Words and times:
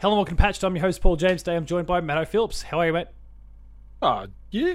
Hello 0.00 0.12
and 0.12 0.18
welcome 0.18 0.36
to 0.36 0.40
Patched. 0.40 0.62
I'm 0.62 0.76
your 0.76 0.82
host, 0.82 1.00
Paul 1.00 1.16
James. 1.16 1.42
Today 1.42 1.56
I'm 1.56 1.66
joined 1.66 1.88
by 1.88 2.00
Matto 2.00 2.24
Phillips. 2.24 2.62
How 2.62 2.78
are 2.78 2.86
you, 2.86 2.92
mate? 2.92 3.08
Ah, 4.00 4.26
yeah. 4.52 4.74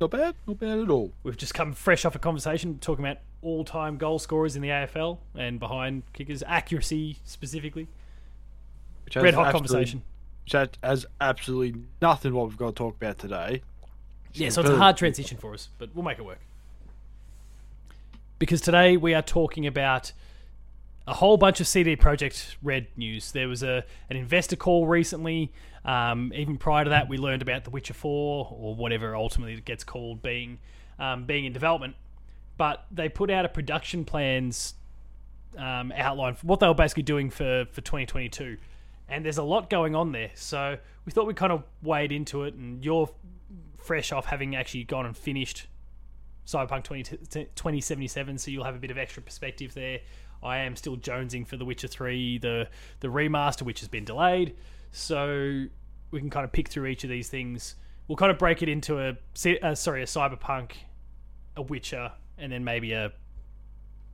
Not 0.00 0.12
bad. 0.12 0.36
Not 0.46 0.60
bad 0.60 0.78
at 0.78 0.90
all. 0.90 1.10
We've 1.24 1.36
just 1.36 1.54
come 1.54 1.72
fresh 1.72 2.04
off 2.04 2.14
a 2.14 2.20
conversation 2.20 2.78
talking 2.78 3.04
about 3.04 3.18
all 3.42 3.64
time 3.64 3.96
goal 3.96 4.20
scorers 4.20 4.54
in 4.54 4.62
the 4.62 4.68
AFL 4.68 5.18
and 5.34 5.58
behind 5.58 6.04
kickers, 6.12 6.44
accuracy 6.46 7.18
specifically. 7.24 7.88
Which 9.04 9.16
Red 9.16 9.34
hot 9.34 9.50
conversation. 9.50 10.04
Which 10.44 10.52
has, 10.52 10.68
has 10.84 11.06
absolutely 11.20 11.82
nothing 12.00 12.32
what 12.32 12.46
we've 12.46 12.56
got 12.56 12.68
to 12.68 12.74
talk 12.74 12.94
about 12.94 13.18
today. 13.18 13.62
Yeah, 14.34 14.50
so 14.50 14.60
it's 14.60 14.70
a 14.70 14.76
hard 14.76 14.96
transition 14.96 15.36
for 15.36 15.52
us, 15.52 15.70
but 15.78 15.90
we'll 15.96 16.04
make 16.04 16.20
it 16.20 16.24
work. 16.24 16.38
Because 18.38 18.60
today 18.60 18.96
we 18.96 19.14
are 19.14 19.22
talking 19.22 19.66
about 19.66 20.12
a 21.06 21.14
whole 21.14 21.36
bunch 21.36 21.60
of 21.60 21.66
CD 21.66 21.96
Projekt 21.96 22.56
Red 22.62 22.86
news. 22.96 23.32
There 23.32 23.48
was 23.48 23.62
a 23.62 23.84
an 24.08 24.16
investor 24.16 24.56
call 24.56 24.86
recently. 24.86 25.52
Um, 25.84 26.32
even 26.34 26.56
prior 26.56 26.84
to 26.84 26.90
that, 26.90 27.08
we 27.08 27.18
learned 27.18 27.42
about 27.42 27.64
The 27.64 27.70
Witcher 27.70 27.94
Four 27.94 28.48
or 28.50 28.74
whatever 28.74 29.14
ultimately 29.14 29.54
it 29.54 29.64
gets 29.64 29.84
called 29.84 30.22
being 30.22 30.58
um, 30.98 31.24
being 31.24 31.44
in 31.44 31.52
development. 31.52 31.96
But 32.56 32.86
they 32.90 33.08
put 33.08 33.30
out 33.30 33.44
a 33.44 33.48
production 33.48 34.04
plans 34.04 34.74
um, 35.58 35.92
outline 35.94 36.34
for 36.34 36.46
what 36.46 36.60
they 36.60 36.66
were 36.66 36.74
basically 36.74 37.02
doing 37.02 37.30
for 37.30 37.66
for 37.70 37.80
2022, 37.80 38.56
and 39.08 39.24
there's 39.24 39.38
a 39.38 39.42
lot 39.42 39.68
going 39.68 39.94
on 39.94 40.12
there. 40.12 40.30
So 40.34 40.78
we 41.04 41.12
thought 41.12 41.26
we'd 41.26 41.36
kind 41.36 41.52
of 41.52 41.64
wade 41.82 42.12
into 42.12 42.44
it, 42.44 42.54
and 42.54 42.82
you're 42.84 43.10
fresh 43.76 44.12
off 44.12 44.26
having 44.26 44.56
actually 44.56 44.84
gone 44.84 45.04
and 45.04 45.14
finished 45.14 45.66
Cyberpunk 46.46 46.84
20, 46.84 47.02
2077, 47.54 48.38
so 48.38 48.50
you'll 48.50 48.64
have 48.64 48.74
a 48.74 48.78
bit 48.78 48.90
of 48.90 48.98
extra 48.98 49.22
perspective 49.22 49.74
there. 49.74 50.00
I 50.44 50.58
am 50.58 50.76
still 50.76 50.96
jonesing 50.96 51.46
for 51.46 51.56
The 51.56 51.64
Witcher 51.64 51.88
3, 51.88 52.38
the 52.38 52.68
the 53.00 53.08
remaster, 53.08 53.62
which 53.62 53.80
has 53.80 53.88
been 53.88 54.04
delayed. 54.04 54.54
So 54.92 55.64
we 56.10 56.20
can 56.20 56.30
kind 56.30 56.44
of 56.44 56.52
pick 56.52 56.68
through 56.68 56.86
each 56.86 57.04
of 57.04 57.10
these 57.10 57.28
things. 57.28 57.74
We'll 58.06 58.16
kind 58.16 58.30
of 58.30 58.38
break 58.38 58.62
it 58.62 58.68
into 58.68 58.98
a 59.00 59.16
uh, 59.62 59.74
sorry 59.74 60.02
a 60.02 60.06
Cyberpunk, 60.06 60.72
a 61.56 61.62
Witcher, 61.62 62.12
and 62.38 62.52
then 62.52 62.62
maybe 62.62 62.92
a 62.92 63.12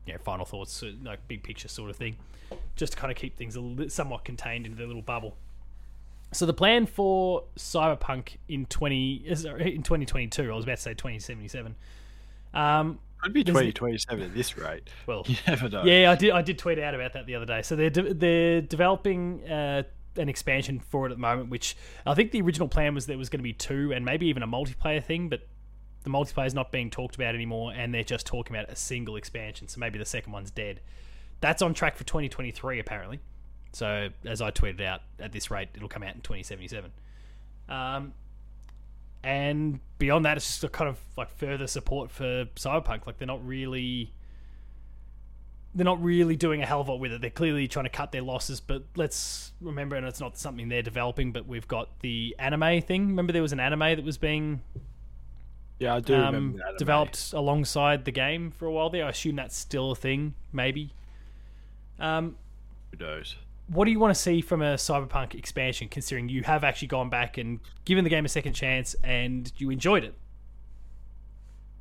you 0.06 0.14
know, 0.14 0.18
final 0.24 0.46
thoughts, 0.46 0.82
uh, 0.82 0.92
like 1.04 1.26
big 1.28 1.42
picture 1.42 1.68
sort 1.68 1.90
of 1.90 1.96
thing, 1.96 2.16
just 2.76 2.92
to 2.92 2.98
kind 2.98 3.10
of 3.10 3.18
keep 3.18 3.36
things 3.36 3.56
a 3.56 3.90
somewhat 3.90 4.24
contained 4.24 4.64
into 4.64 4.78
their 4.78 4.86
little 4.86 5.02
bubble. 5.02 5.36
So 6.32 6.46
the 6.46 6.54
plan 6.54 6.86
for 6.86 7.44
Cyberpunk 7.56 8.36
in 8.48 8.66
twenty 8.66 9.26
uh, 9.30 9.34
sorry, 9.34 9.74
in 9.74 9.82
twenty 9.82 10.06
twenty 10.06 10.28
two, 10.28 10.50
I 10.50 10.54
was 10.54 10.64
about 10.64 10.76
to 10.76 10.82
say 10.82 10.94
twenty 10.94 11.18
seventy 11.18 11.48
seven. 11.48 11.74
Um, 12.54 12.98
Could 13.22 13.32
be 13.32 13.44
2027 13.44 14.24
at 14.24 14.34
this 14.34 14.56
rate. 14.56 14.88
well, 15.06 15.22
You 15.26 15.36
never 15.46 15.68
know. 15.68 15.84
yeah, 15.84 16.10
I 16.10 16.14
did. 16.14 16.30
I 16.30 16.42
did 16.42 16.58
tweet 16.58 16.78
out 16.78 16.94
about 16.94 17.12
that 17.14 17.26
the 17.26 17.34
other 17.34 17.46
day. 17.46 17.62
So 17.62 17.76
they're 17.76 17.90
de- 17.90 18.14
they're 18.14 18.60
developing 18.60 19.48
uh, 19.48 19.82
an 20.16 20.28
expansion 20.28 20.80
for 20.80 21.06
it 21.06 21.10
at 21.12 21.16
the 21.16 21.20
moment, 21.20 21.50
which 21.50 21.76
I 22.06 22.14
think 22.14 22.32
the 22.32 22.40
original 22.42 22.68
plan 22.68 22.94
was 22.94 23.06
there 23.06 23.18
was 23.18 23.28
going 23.28 23.38
to 23.40 23.44
be 23.44 23.52
two 23.52 23.92
and 23.92 24.04
maybe 24.04 24.26
even 24.26 24.42
a 24.42 24.48
multiplayer 24.48 25.02
thing, 25.04 25.28
but 25.28 25.46
the 26.02 26.10
multiplayer 26.10 26.46
is 26.46 26.54
not 26.54 26.72
being 26.72 26.90
talked 26.90 27.14
about 27.14 27.34
anymore, 27.34 27.72
and 27.74 27.92
they're 27.94 28.02
just 28.02 28.26
talking 28.26 28.56
about 28.56 28.70
a 28.70 28.76
single 28.76 29.16
expansion. 29.16 29.68
So 29.68 29.78
maybe 29.80 29.98
the 29.98 30.04
second 30.06 30.32
one's 30.32 30.50
dead. 30.50 30.80
That's 31.40 31.62
on 31.62 31.74
track 31.74 31.96
for 31.96 32.04
2023 32.04 32.78
apparently. 32.80 33.20
So 33.72 34.08
as 34.24 34.40
I 34.42 34.50
tweeted 34.50 34.80
out, 34.80 35.02
at 35.18 35.30
this 35.32 35.50
rate, 35.50 35.68
it'll 35.74 35.88
come 35.88 36.02
out 36.02 36.14
in 36.14 36.22
2077. 36.22 36.90
Um, 37.68 38.14
and 39.22 39.80
beyond 39.98 40.24
that, 40.24 40.36
it's 40.36 40.46
just 40.46 40.64
a 40.64 40.68
kind 40.68 40.88
of 40.88 40.98
like 41.16 41.30
further 41.36 41.66
support 41.66 42.10
for 42.10 42.46
Cyberpunk. 42.56 43.06
Like 43.06 43.18
they're 43.18 43.26
not 43.26 43.46
really 43.46 44.12
they're 45.74 45.84
not 45.84 46.02
really 46.02 46.34
doing 46.34 46.62
a 46.62 46.66
hell 46.66 46.80
of 46.80 46.88
a 46.88 46.92
lot 46.92 47.00
with 47.00 47.12
it. 47.12 47.20
They're 47.20 47.30
clearly 47.30 47.68
trying 47.68 47.84
to 47.84 47.90
cut 47.90 48.10
their 48.10 48.22
losses, 48.22 48.58
but 48.60 48.82
let's 48.96 49.52
remember, 49.60 49.94
and 49.94 50.04
it's 50.04 50.18
not 50.20 50.36
something 50.36 50.68
they're 50.68 50.82
developing, 50.82 51.30
but 51.30 51.46
we've 51.46 51.68
got 51.68 52.00
the 52.00 52.34
anime 52.40 52.82
thing. 52.82 53.06
Remember, 53.06 53.32
there 53.32 53.42
was 53.42 53.52
an 53.52 53.60
anime 53.60 53.78
that 53.78 54.02
was 54.02 54.18
being 54.18 54.62
Yeah, 55.78 55.94
I 55.94 56.00
do 56.00 56.14
um, 56.16 56.24
remember 56.26 56.58
that. 56.58 56.64
anime. 56.64 56.76
developed 56.78 57.32
alongside 57.32 58.04
the 58.04 58.10
game 58.10 58.50
for 58.50 58.66
a 58.66 58.72
while 58.72 58.90
there. 58.90 59.04
I 59.04 59.10
assume 59.10 59.36
that's 59.36 59.56
still 59.56 59.92
a 59.92 59.94
thing, 59.94 60.34
maybe. 60.52 60.92
Um, 62.00 62.36
Who 62.90 63.04
knows? 63.04 63.36
What 63.72 63.84
do 63.84 63.92
you 63.92 64.00
want 64.00 64.12
to 64.14 64.20
see 64.20 64.40
from 64.40 64.62
a 64.62 64.74
Cyberpunk 64.74 65.34
expansion, 65.34 65.88
considering 65.88 66.28
you 66.28 66.42
have 66.42 66.64
actually 66.64 66.88
gone 66.88 67.08
back 67.08 67.38
and 67.38 67.60
given 67.84 68.02
the 68.04 68.10
game 68.10 68.24
a 68.24 68.28
second 68.28 68.54
chance 68.54 68.94
and 69.04 69.50
you 69.58 69.70
enjoyed 69.70 70.02
it? 70.02 70.14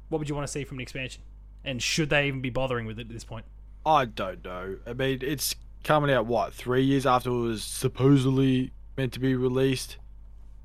What 0.10 0.20
would 0.20 0.30
you 0.30 0.36
want 0.36 0.46
to 0.48 0.52
see 0.52 0.64
from 0.64 0.78
an 0.78 0.82
expansion? 0.82 1.24
And 1.64 1.82
should 1.82 2.10
they 2.10 2.28
even 2.28 2.42
be 2.42 2.50
bothering 2.52 2.86
with 2.86 3.00
it 3.00 3.08
at 3.08 3.10
this 3.10 3.24
point? 3.24 3.46
I 3.86 4.06
don't 4.06 4.44
know. 4.44 4.78
I 4.86 4.94
mean, 4.94 5.20
it's 5.22 5.56
coming 5.84 6.12
out, 6.12 6.26
what, 6.28 6.54
three 6.54 6.84
years 6.84 7.06
after 7.06 7.30
it 7.30 7.34
was 7.34 7.64
supposedly 7.64 8.72
meant 8.96 9.14
to 9.14 9.20
be 9.20 9.36
released? 9.36 9.98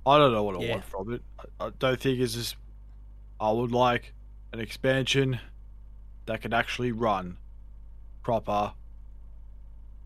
I 0.06 0.18
don't 0.18 0.32
know 0.32 0.42
what 0.42 0.56
I 0.56 0.60
Yeah. 0.60 0.70
want 0.72 0.84
from 0.84 1.14
it. 1.14 1.22
I, 1.58 1.70
don't 1.78 1.98
think 2.00 2.20
it's 2.20 2.34
just. 2.34 2.56
I 3.40 3.50
would 3.50 3.72
like 3.72 4.12
an 4.52 4.60
expansion 4.60 5.40
that 6.26 6.42
can 6.42 6.52
actually 6.52 6.92
run 6.92 7.38
proper. 8.22 8.74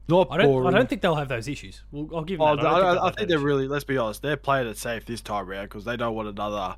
Not 0.09 0.29
I 0.31 0.39
don't. 0.39 0.47
boring. 0.47 0.69
I 0.75 0.79
don't 0.79 0.89
think 0.89 1.03
they'll 1.03 1.17
have 1.17 1.29
those 1.29 1.49
issues. 1.49 1.83
Well, 1.93 2.09
I'll 2.15 2.25
give 2.25 2.39
them 2.39 2.49
Oh, 2.49 2.57
that. 2.57 2.65
I, 2.65 2.77
I, 2.77 2.95
don't 2.95 2.99
I, 3.05 3.11
think 3.11 3.29
they're 3.29 3.39
really. 3.39 3.69
Let's 3.69 3.85
be 3.85 3.99
honest. 3.99 4.23
They're 4.23 4.37
playing 4.39 4.67
it 4.67 4.79
safe 4.79 5.05
this 5.05 5.21
time 5.21 5.49
around 5.49 5.65
because 5.67 5.85
they 5.85 5.97
don't 5.97 6.15
want 6.15 6.29
another, 6.29 6.77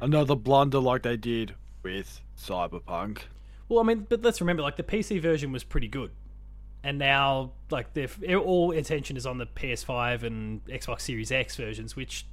another 0.00 0.34
blunder 0.34 0.78
like 0.78 1.02
they 1.02 1.16
did 1.16 1.54
with 1.82 2.20
Cyberpunk. 2.38 3.20
Well, 3.68 3.80
I 3.80 3.82
mean, 3.82 4.06
but 4.08 4.22
let's 4.22 4.40
remember, 4.40 4.62
like 4.62 4.76
the 4.76 4.82
PC 4.82 5.20
version 5.20 5.52
was 5.52 5.64
pretty 5.64 5.88
good, 5.88 6.10
and 6.84 6.98
now 6.98 7.52
like 7.70 7.86
all 8.44 8.72
attention 8.72 9.16
is 9.16 9.26
on 9.26 9.38
the 9.38 9.46
PS5 9.46 10.22
and 10.22 10.64
Xbox 10.66 11.00
Series 11.00 11.32
X 11.32 11.56
versions, 11.56 11.96
which 11.96 12.26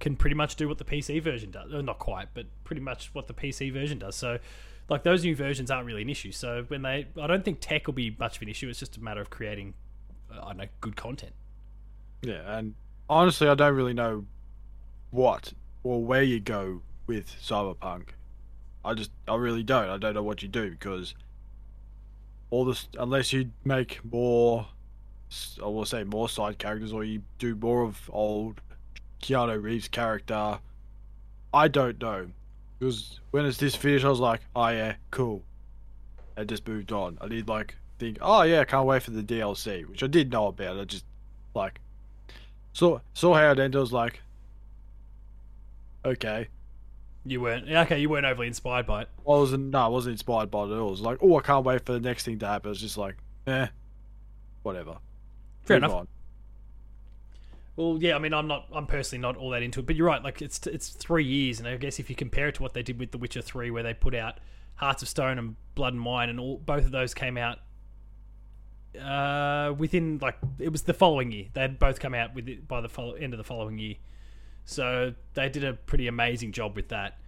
can 0.00 0.16
pretty 0.16 0.34
much 0.34 0.56
do 0.56 0.68
what 0.68 0.78
the 0.78 0.84
PC 0.84 1.20
version 1.22 1.50
does. 1.50 1.72
Uh, 1.72 1.80
not 1.82 1.98
quite, 1.98 2.28
but 2.32 2.46
pretty 2.64 2.80
much 2.80 3.10
what 3.12 3.26
the 3.26 3.34
PC 3.34 3.72
version 3.72 3.98
does. 3.98 4.16
So, 4.16 4.38
like 4.88 5.02
those 5.02 5.24
new 5.24 5.34
versions 5.34 5.70
aren't 5.70 5.86
really 5.86 6.02
an 6.02 6.10
issue. 6.10 6.32
So 6.32 6.64
when 6.68 6.82
they, 6.82 7.06
I 7.20 7.26
don't 7.26 7.44
think 7.44 7.58
tech 7.60 7.86
will 7.86 7.94
be 7.94 8.14
much 8.18 8.36
of 8.36 8.42
an 8.42 8.48
issue. 8.48 8.68
It's 8.68 8.78
just 8.78 8.96
a 8.96 9.00
matter 9.02 9.20
of 9.20 9.30
creating, 9.30 9.74
uh, 10.30 10.40
I 10.42 10.48
don't 10.48 10.56
know, 10.58 10.66
good 10.80 10.96
content. 10.96 11.32
Yeah, 12.22 12.56
and 12.56 12.74
honestly, 13.08 13.48
I 13.48 13.54
don't 13.54 13.74
really 13.74 13.94
know 13.94 14.26
what 15.10 15.52
or 15.82 16.02
where 16.04 16.22
you 16.22 16.40
go 16.40 16.82
with 17.06 17.34
Cyberpunk. 17.42 18.08
I 18.84 18.94
just, 18.94 19.10
I 19.26 19.36
really 19.36 19.62
don't. 19.62 19.88
I 19.88 19.96
don't 19.96 20.14
know 20.14 20.22
what 20.22 20.42
you 20.42 20.48
do 20.48 20.70
because 20.70 21.14
all 22.50 22.64
this, 22.64 22.88
unless 22.98 23.32
you 23.32 23.50
make 23.64 24.00
more, 24.04 24.66
I 25.62 25.66
will 25.66 25.86
say 25.86 26.04
more 26.04 26.28
side 26.28 26.58
characters, 26.58 26.92
or 26.92 27.04
you 27.04 27.22
do 27.38 27.54
more 27.54 27.82
of 27.82 28.10
old 28.12 28.60
Keanu 29.22 29.62
Reeves' 29.62 29.88
character. 29.88 30.58
I 31.52 31.68
don't 31.68 32.00
know 32.00 32.28
because 32.84 33.20
when 33.30 33.46
it's 33.46 33.56
this 33.56 33.74
finished, 33.74 34.04
I 34.04 34.10
was 34.10 34.20
like, 34.20 34.40
oh 34.54 34.68
yeah, 34.68 34.96
cool. 35.10 35.42
I 36.36 36.44
just 36.44 36.68
moved 36.68 36.92
on. 36.92 37.16
I 37.20 37.28
did 37.28 37.48
like 37.48 37.76
think, 37.98 38.18
oh 38.20 38.42
yeah, 38.42 38.60
I 38.60 38.64
can't 38.64 38.86
wait 38.86 39.02
for 39.02 39.10
the 39.10 39.22
DLC, 39.22 39.88
which 39.88 40.02
I 40.02 40.06
did 40.06 40.30
know 40.30 40.48
about. 40.48 40.78
I 40.78 40.84
just 40.84 41.06
like 41.54 41.80
saw 42.74 43.00
saw 43.14 43.34
how 43.34 43.52
it 43.52 43.58
ended. 43.58 43.76
I 43.76 43.80
was 43.80 43.92
like, 43.92 44.20
okay. 46.04 46.48
You 47.24 47.40
weren't 47.40 47.70
okay. 47.70 47.98
You 47.98 48.10
weren't 48.10 48.26
overly 48.26 48.48
inspired 48.48 48.86
by 48.86 49.02
it. 49.02 49.08
I 49.20 49.30
wasn't 49.30 49.70
no, 49.70 49.78
I 49.78 49.88
wasn't 49.88 50.12
inspired 50.12 50.50
by 50.50 50.64
it 50.64 50.72
at 50.72 50.78
all. 50.78 50.88
It 50.88 50.90
was 50.90 51.00
like, 51.00 51.18
oh, 51.22 51.38
I 51.38 51.40
can't 51.40 51.64
wait 51.64 51.86
for 51.86 51.92
the 51.92 52.00
next 52.00 52.24
thing 52.24 52.38
to 52.40 52.46
happen. 52.46 52.70
It's 52.70 52.80
just 52.80 52.98
like, 52.98 53.16
eh, 53.46 53.68
whatever. 54.62 54.98
Fair 55.62 55.80
Move 55.80 55.84
enough. 55.84 56.00
on. 56.00 56.08
Well, 57.76 57.98
yeah, 58.00 58.14
I 58.14 58.18
mean, 58.20 58.32
I'm 58.32 58.46
not, 58.46 58.68
I'm 58.72 58.86
personally 58.86 59.20
not 59.20 59.36
all 59.36 59.50
that 59.50 59.62
into 59.62 59.80
it, 59.80 59.86
but 59.86 59.96
you're 59.96 60.06
right. 60.06 60.22
Like, 60.22 60.40
it's 60.40 60.64
it's 60.66 60.88
three 60.90 61.24
years, 61.24 61.58
and 61.58 61.66
I 61.68 61.76
guess 61.76 61.98
if 61.98 62.08
you 62.08 62.14
compare 62.16 62.48
it 62.48 62.54
to 62.56 62.62
what 62.62 62.72
they 62.74 62.82
did 62.82 62.98
with 63.00 63.10
The 63.10 63.18
Witcher 63.18 63.42
Three, 63.42 63.70
where 63.70 63.82
they 63.82 63.94
put 63.94 64.14
out 64.14 64.38
Hearts 64.76 65.02
of 65.02 65.08
Stone 65.08 65.38
and 65.38 65.56
Blood 65.74 65.94
and 65.94 66.04
Wine, 66.04 66.28
and 66.28 66.38
all 66.38 66.58
both 66.58 66.84
of 66.84 66.92
those 66.92 67.14
came 67.14 67.36
out 67.36 67.58
uh, 69.00 69.74
within 69.76 70.18
like 70.22 70.36
it 70.58 70.70
was 70.70 70.82
the 70.82 70.94
following 70.94 71.32
year. 71.32 71.46
They 71.52 71.62
had 71.62 71.78
both 71.78 71.98
come 71.98 72.14
out 72.14 72.34
with 72.34 72.48
it 72.48 72.68
by 72.68 72.80
the 72.80 72.88
follow, 72.88 73.14
end 73.14 73.32
of 73.34 73.38
the 73.38 73.44
following 73.44 73.78
year, 73.78 73.96
so 74.64 75.14
they 75.34 75.48
did 75.48 75.64
a 75.64 75.72
pretty 75.74 76.06
amazing 76.06 76.52
job 76.52 76.76
with 76.76 76.88
that. 76.88 77.18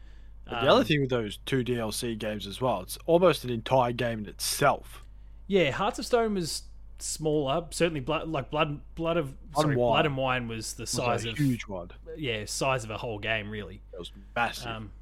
The 0.48 0.69
other 0.70 0.82
Um, 0.82 0.84
thing 0.84 1.00
with 1.00 1.10
those 1.10 1.38
two 1.38 1.64
DLC 1.64 2.16
games 2.16 2.46
as 2.46 2.60
well, 2.60 2.82
it's 2.82 2.98
almost 3.06 3.43
an 3.43 3.50
entire 3.50 3.90
game 3.93 4.20
in 4.20 4.26
itself. 4.26 5.04
Yeah, 5.48 5.70
Hearts 5.72 5.98
of 5.98 6.06
Stone 6.06 6.34
was 6.34 6.62
smaller. 6.98 7.64
Certainly, 7.70 8.00
blood 8.00 8.28
like 8.28 8.50
blood, 8.50 8.81
blood 8.94 9.16
of 9.16 9.34
Blood 9.52 9.62
sorry, 9.62 9.72
and 9.75 9.81
Wine. 9.81 9.90
blood 9.93 10.06
and 10.06 10.16
wine 10.16 10.48
was 10.48 10.75
the 10.75 10.82
was 10.82 10.90
size 10.90 11.25
a 11.25 11.31
of 11.31 11.38
huge 11.38 11.62
one. 11.66 11.90
yeah 12.16 12.44
size 12.44 12.84
of 12.84 12.90
a 12.90 12.98
whole 12.98 13.19
game 13.19 13.50
really. 13.50 13.81
It 13.93 13.98
was 13.98 14.12
massive. 14.34 14.66
Um, 14.69 14.93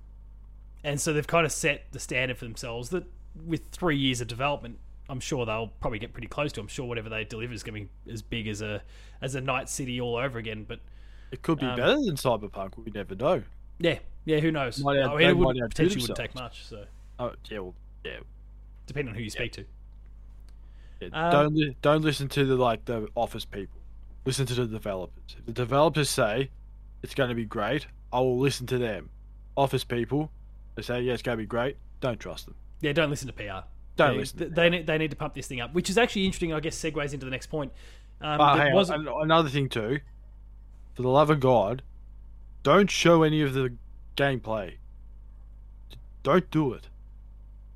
and 0.83 1.01
so 1.01 1.13
they've 1.13 1.27
kind 1.27 1.47
of 1.47 1.53
set 1.53 1.87
the 1.93 1.99
standard 1.99 2.37
for 2.39 2.45
themselves 2.45 2.91
that 2.91 3.05
with 3.47 3.63
three 3.73 3.97
years 3.97 4.21
of 4.21 4.29
development, 4.29 4.79
I'm 5.09 5.21
sure 5.21 5.45
they'll 5.47 5.73
probably 5.81 5.99
get 5.99 6.13
pretty 6.13 6.29
close 6.29 6.53
to. 6.53 6.61
I'm 6.61 6.69
sure 6.69 6.87
whatever 6.87 7.09
they 7.09 7.25
deliver 7.25 7.53
is 7.55 7.63
going 7.63 7.85
to 7.87 7.91
be 8.07 8.13
as 8.13 8.23
big 8.23 8.47
as 8.49 8.61
a 8.63 8.83
as 9.23 9.35
a 9.35 9.41
Night 9.41 9.69
City 9.69 10.01
all 10.01 10.17
over 10.17 10.39
again. 10.39 10.65
But 10.69 10.81
it 11.33 11.43
could 11.43 11.59
be 11.59 11.67
um, 11.67 11.77
better 11.77 11.95
than 11.97 12.17
Cyberpunk. 12.17 12.73
We 12.77 12.91
never 12.93 13.15
know. 13.15 13.43
yeah, 13.79 13.99
yeah, 14.25 14.41
who 14.41 14.51
knows? 14.53 14.79
Might 14.83 14.97
mean, 14.99 15.19
they 15.19 15.27
it 15.29 15.37
would, 15.37 15.57
potentially 15.71 16.03
wouldn't 16.03 16.17
take 16.19 16.35
much. 16.35 16.65
So 16.67 16.85
Oh 17.19 17.33
yeah, 17.51 17.59
well, 17.61 17.75
yeah. 18.05 18.19
depending 18.87 19.11
on 19.11 19.17
who 19.17 19.23
you 19.23 19.31
speak 19.31 19.53
to. 19.53 19.65
Yeah. 21.01 21.09
Um, 21.13 21.31
don't 21.33 21.55
li- 21.55 21.77
don't 21.83 22.03
listen 22.03 22.29
to 22.31 22.45
the 22.45 22.57
like 22.57 22.85
the 22.85 23.09
office 23.15 23.45
people. 23.45 23.79
listen 24.25 24.47
to 24.47 24.55
the 24.55 24.67
developers. 24.67 25.37
If 25.39 25.47
the 25.47 25.53
developers 25.53 26.09
say 26.09 26.51
it's 27.03 27.15
going 27.15 27.29
to 27.29 27.35
be 27.35 27.45
great, 27.45 27.87
I 28.13 28.21
will 28.21 28.39
listen 28.39 28.67
to 28.69 28.79
them. 28.79 29.11
Office 29.57 29.85
people, 29.85 30.31
they 30.75 30.83
say 30.83 31.03
yeah, 31.03 31.13
it's 31.13 31.23
going 31.23 31.37
to 31.39 31.43
be 31.43 31.47
great. 31.47 31.77
Don't 32.01 32.19
trust 32.19 32.47
them. 32.47 32.55
Yeah, 32.81 32.93
don't 32.93 33.11
listen 33.11 33.27
to 33.29 33.33
PR. 33.33 33.67
Don't 33.97 34.13
they, 34.15 34.19
listen 34.19 34.39
to 34.39 34.49
They, 34.49 34.69
need, 34.71 34.87
they 34.87 34.99
need 34.99 35.11
to 35.11 35.17
pump 35.17 35.35
this 35.35 35.47
thing 35.47 35.61
up, 35.61 35.73
which 35.75 35.89
is 35.91 35.97
actually 35.99 36.25
interesting. 36.25 36.53
I 36.53 36.61
guess 36.61 36.77
segues 36.77 37.13
into 37.13 37.25
the 37.25 37.31
next 37.31 37.47
point. 37.47 37.73
Um, 38.21 38.39
But 38.39 38.57
hang 38.59 38.75
was- 38.75 38.91
on, 38.91 39.07
another 39.07 39.49
thing 39.49 39.69
too. 39.69 40.01
For 40.95 41.03
the 41.03 41.09
love 41.09 41.29
of 41.31 41.41
God, 41.41 41.83
don't 42.63 42.91
show 42.91 43.23
any 43.25 43.43
of 43.43 43.53
the 43.55 43.75
gameplay. 44.17 44.75
Don't 46.23 46.51
do 46.51 46.73
it. 46.73 46.89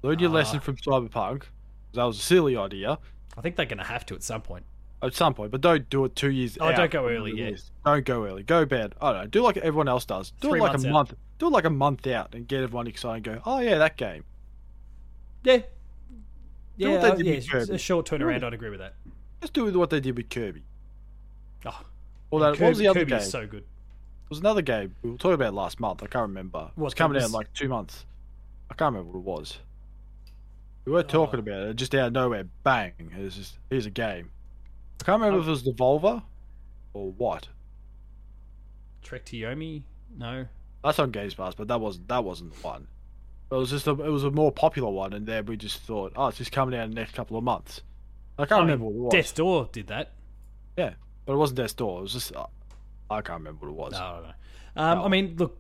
Learn 0.03 0.19
your 0.21 0.31
Ah. 0.31 0.35
lesson 0.35 0.61
from 0.61 0.77
Cyberpunk. 0.77 1.45
That 1.93 2.05
was 2.05 2.19
a 2.19 2.23
silly 2.23 2.57
idea 2.57 2.99
I 3.37 3.41
think 3.41 3.57
they're 3.57 3.67
going 3.67 3.79
to 3.79 3.85
have 3.85 4.05
to 4.07 4.15
at 4.15 4.23
some 4.23 4.43
point. 4.43 4.65
at 5.03 5.15
some 5.15 5.33
point, 5.33 5.53
but 5.53 5.61
don't 5.61 5.89
do 5.91 6.05
it 6.05 6.17
two 6.17 6.31
years. 6.31 6.59
Oh, 6.61 6.67
out 6.69 6.77
don't 6.77 6.91
go 6.91 7.09
early, 7.09 7.33
yeah. 7.39 7.57
Don't 7.85 8.05
go 8.05 8.27
early. 8.27 8.43
Go 8.43 8.65
bad. 8.67 8.95
I 9.01 9.13
don't 9.13 9.23
know. 9.23 9.27
Do 9.29 9.43
like 9.43 9.57
everyone 9.59 9.89
else 9.89 10.05
does. 10.05 10.33
Do 10.41 10.49
Three 10.49 10.59
it 10.59 10.63
like 10.63 10.73
a 10.77 10.87
out. 10.87 10.93
month. 10.93 11.15
Do 11.39 11.47
it 11.47 11.51
like 11.51 11.65
a 11.65 11.71
month 11.71 12.07
out 12.09 12.35
and 12.35 12.49
get 12.49 12.63
everyone 12.63 12.89
excited. 12.89 13.27
and 13.29 13.37
Go, 13.37 13.43
oh 13.47 13.61
yeah, 13.61 13.79
that 13.79 13.97
game. 13.97 14.25
Yeah. 15.45 15.59
Do 15.59 15.65
Yeah, 16.77 16.91
what 17.03 17.19
they 17.19 17.31
uh, 17.33 17.41
yeah, 17.41 17.75
a 17.75 17.79
short 17.79 18.07
turnaround. 18.07 18.43
I'd 18.43 18.55
agree 18.55 18.71
with 18.71 18.81
that. 18.81 18.95
Just 19.41 19.53
do 19.53 19.71
what 19.79 19.91
they 19.91 20.01
did 20.01 20.17
with 20.17 20.31
Kirby. 20.31 20.65
Oh, 21.65 21.81
Or 22.31 22.41
that, 22.41 22.55
Kirby, 22.55 22.63
what 22.65 22.69
was 22.71 22.79
the 22.79 22.89
other 22.89 23.01
Kirby 23.01 23.11
game? 23.11 23.21
so 23.21 23.47
good. 23.47 23.63
There 23.63 24.31
was 24.31 24.41
another 24.41 24.63
game 24.63 24.95
we 25.03 25.11
were 25.11 25.17
talking 25.17 25.35
about 25.35 25.55
last 25.55 25.81
month. 25.81 26.03
I 26.03 26.07
can't 26.07 26.29
remember. 26.29 26.59
What, 26.59 26.73
It 26.77 26.79
was 26.79 26.95
coming 26.95 27.15
that 27.19 27.25
out 27.25 27.29
in 27.29 27.33
like 27.33 27.53
two 27.55 27.69
months. 27.69 28.05
I 28.71 28.75
can't 28.75 28.95
remember 28.95 29.19
what 29.19 29.21
it 29.37 29.39
was. 29.41 29.59
We 30.85 30.93
were 30.93 31.03
talking 31.03 31.39
Oh. 31.41 31.43
about 31.43 31.63
it, 31.69 31.77
just 31.77 31.95
out 31.95 32.09
of 32.09 32.13
nowhere, 32.15 32.45
bang! 32.65 32.93
It 32.99 33.23
was 33.23 33.37
just 33.37 33.59
here's 33.71 33.87
a 33.87 33.91
game. 33.91 34.31
I 35.01 35.05
can't 35.05 35.21
remember 35.21 35.41
if 35.41 35.47
it 35.47 35.51
was 35.51 35.63
Devolver 35.63 36.23
or 36.95 37.13
what. 37.13 37.49
Trek 39.03 39.25
to 39.27 39.37
Yomi? 39.37 39.83
No. 40.17 40.47
That's 40.83 40.99
on 40.99 41.11
Games 41.11 41.35
Pass, 41.35 41.55
but 41.55 41.69
that 41.69 41.81
wasn't 41.81 42.09
that 42.09 42.25
wasn't 42.25 42.55
the 42.55 42.61
one. 42.67 42.87
It 43.51 43.55
was 43.55 43.71
just 43.71 43.87
a, 43.87 43.91
it 43.93 44.11
was 44.11 44.25
a 44.25 44.31
more 44.31 44.53
popular 44.53 44.91
one, 44.91 45.13
and 45.13 45.27
then 45.27 45.47
we 45.47 45.57
just 45.57 45.81
thought, 45.83 46.13
oh, 46.17 46.27
it's 46.29 46.39
just 46.39 46.53
coming 46.53 46.79
out 46.79 46.85
in 46.85 46.91
the 46.91 46.97
next 46.97 47.15
couple 47.15 47.37
of 47.37 47.45
months. 47.45 47.81
I 48.39 48.45
can't 48.45 48.53
I 48.53 48.57
mean, 48.65 48.67
remember 48.73 48.85
what 48.87 48.95
it 48.95 49.01
was. 49.05 49.13
Death's 49.13 49.33
Door 49.33 49.69
did 49.73 49.87
that. 49.89 50.13
Yeah, 50.77 50.95
but 51.27 51.33
it 51.33 51.37
wasn't 51.37 51.57
Death's 51.59 51.73
Door. 51.75 52.01
It 52.01 52.03
was 52.03 52.13
just 52.13 52.35
uh, 52.37 52.47
I 53.11 53.21
can't 53.23 53.41
remember 53.41 53.71
what 53.73 53.89
it 53.89 53.93
was. 53.93 53.93
No, 53.93 53.99
I 53.99 54.13
don't 54.13 54.23
know. 54.23 54.29
Um, 54.77 54.99
No. 54.99 55.05
I 55.05 55.09
mean, 55.09 55.37
look, 55.39 55.59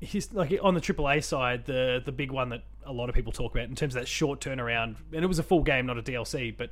he's 0.00 0.32
like 0.32 0.58
on 0.62 0.74
the 0.74 0.80
AAA 0.80 1.22
side, 1.22 1.66
the 1.66 2.02
the 2.04 2.12
big 2.12 2.30
one 2.30 2.48
that 2.50 2.62
a 2.84 2.92
lot 2.92 3.08
of 3.08 3.14
people 3.14 3.32
talk 3.32 3.54
about 3.54 3.68
in 3.68 3.74
terms 3.74 3.94
of 3.94 4.02
that 4.02 4.08
short 4.08 4.40
turnaround, 4.40 4.96
and 5.12 5.22
it 5.22 5.28
was 5.28 5.38
a 5.38 5.42
full 5.42 5.62
game, 5.62 5.86
not 5.86 5.98
a 5.98 6.02
DLC, 6.02 6.56
but 6.56 6.70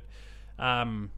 um, 0.63 1.11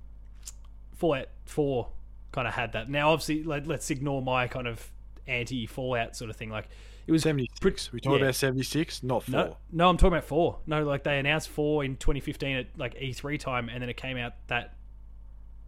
Fallout 0.96 1.30
Four 1.46 1.90
kind 2.31 2.48
of 2.48 2.54
had 2.54 2.74
that. 2.74 2.90
Now, 2.90 3.12
obviously, 3.12 3.44
let, 3.44 3.68
let's 3.68 3.90
ignore 3.90 4.22
my 4.22 4.48
kind 4.48 4.68
of 4.68 4.92
anti 5.28 5.66
Fallout 5.66 6.16
sort 6.16 6.30
of 6.30 6.36
thing. 6.36 6.50
Like 6.50 6.68
it 7.08 7.12
was 7.12 7.24
Seventy 7.24 7.50
six. 7.62 7.92
We 7.92 8.00
talking 8.00 8.19
yeah. 8.19 8.25
about 8.25 8.36
seventy 8.36 8.63
six, 8.63 9.04
not 9.04 9.24
four. 9.24 9.31
no, 9.31 9.58
no, 9.72 9.90
I'm 9.90 9.98
talking 9.98 10.13
about 10.13 10.25
four. 10.25 10.60
No, 10.68 10.84
like 10.84 11.04
they 11.04 11.18
announced 11.18 11.50
four 11.50 11.84
in 11.84 11.96
2015 11.96 12.58
at 12.58 12.68
like 12.78 12.96
E3 13.00 13.40
time, 13.40 13.69
and 13.69 13.81
then 13.81 13.90
it 13.90 13.98
came 13.98 14.18
out 14.18 14.34
that 14.48 14.75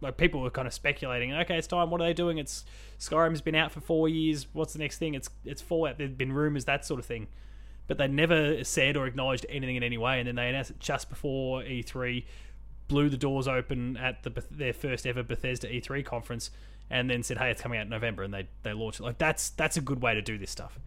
like 0.04 0.16
people 0.16 0.40
were 0.40 0.50
kind 0.50 0.68
of 0.68 0.74
speculating. 0.74 1.32
Okay, 1.32 1.56
it's 1.56 1.66
time. 1.66 1.90
What 1.90 2.00
are 2.00 2.04
they 2.04 2.12
doing? 2.12 2.38
It's 2.38 2.64
Skyrim's 2.98 3.40
been 3.40 3.54
out 3.54 3.72
for 3.72 3.80
four 3.80 4.08
years. 4.08 4.46
What's 4.52 4.72
the 4.72 4.78
next 4.78 4.98
thing? 4.98 5.14
It's 5.14 5.28
it's 5.44 5.62
Fallout. 5.62 5.98
There'd 5.98 6.16
been 6.18 6.32
rumors 6.32 6.64
that 6.66 6.84
sort 6.84 7.00
of 7.00 7.06
thing, 7.06 7.26
but 7.88 7.98
they 7.98 8.06
never 8.06 8.62
said 8.62 8.96
or 8.96 9.06
acknowledged 9.06 9.46
anything 9.48 9.76
in 9.76 9.82
any 9.82 9.98
way. 9.98 10.18
And 10.20 10.28
then 10.28 10.36
they 10.36 10.48
announced 10.48 10.70
it 10.70 10.80
just 10.80 11.08
before 11.08 11.62
E3, 11.62 12.24
blew 12.86 13.08
the 13.08 13.16
doors 13.16 13.48
open 13.48 13.96
at 13.96 14.22
the 14.22 14.44
their 14.50 14.72
first 14.72 15.06
ever 15.06 15.22
Bethesda 15.22 15.68
E3 15.68 16.04
conference, 16.04 16.50
and 16.90 17.10
then 17.10 17.22
said, 17.22 17.38
"Hey, 17.38 17.50
it's 17.50 17.62
coming 17.62 17.78
out 17.78 17.84
in 17.84 17.90
November," 17.90 18.22
and 18.22 18.32
they 18.32 18.46
they 18.62 18.72
launched 18.72 19.00
it. 19.00 19.02
Like 19.02 19.18
that's 19.18 19.50
that's 19.50 19.76
a 19.76 19.80
good 19.80 20.00
way 20.00 20.14
to 20.14 20.22
do 20.22 20.38
this 20.38 20.50
stuff 20.50 20.78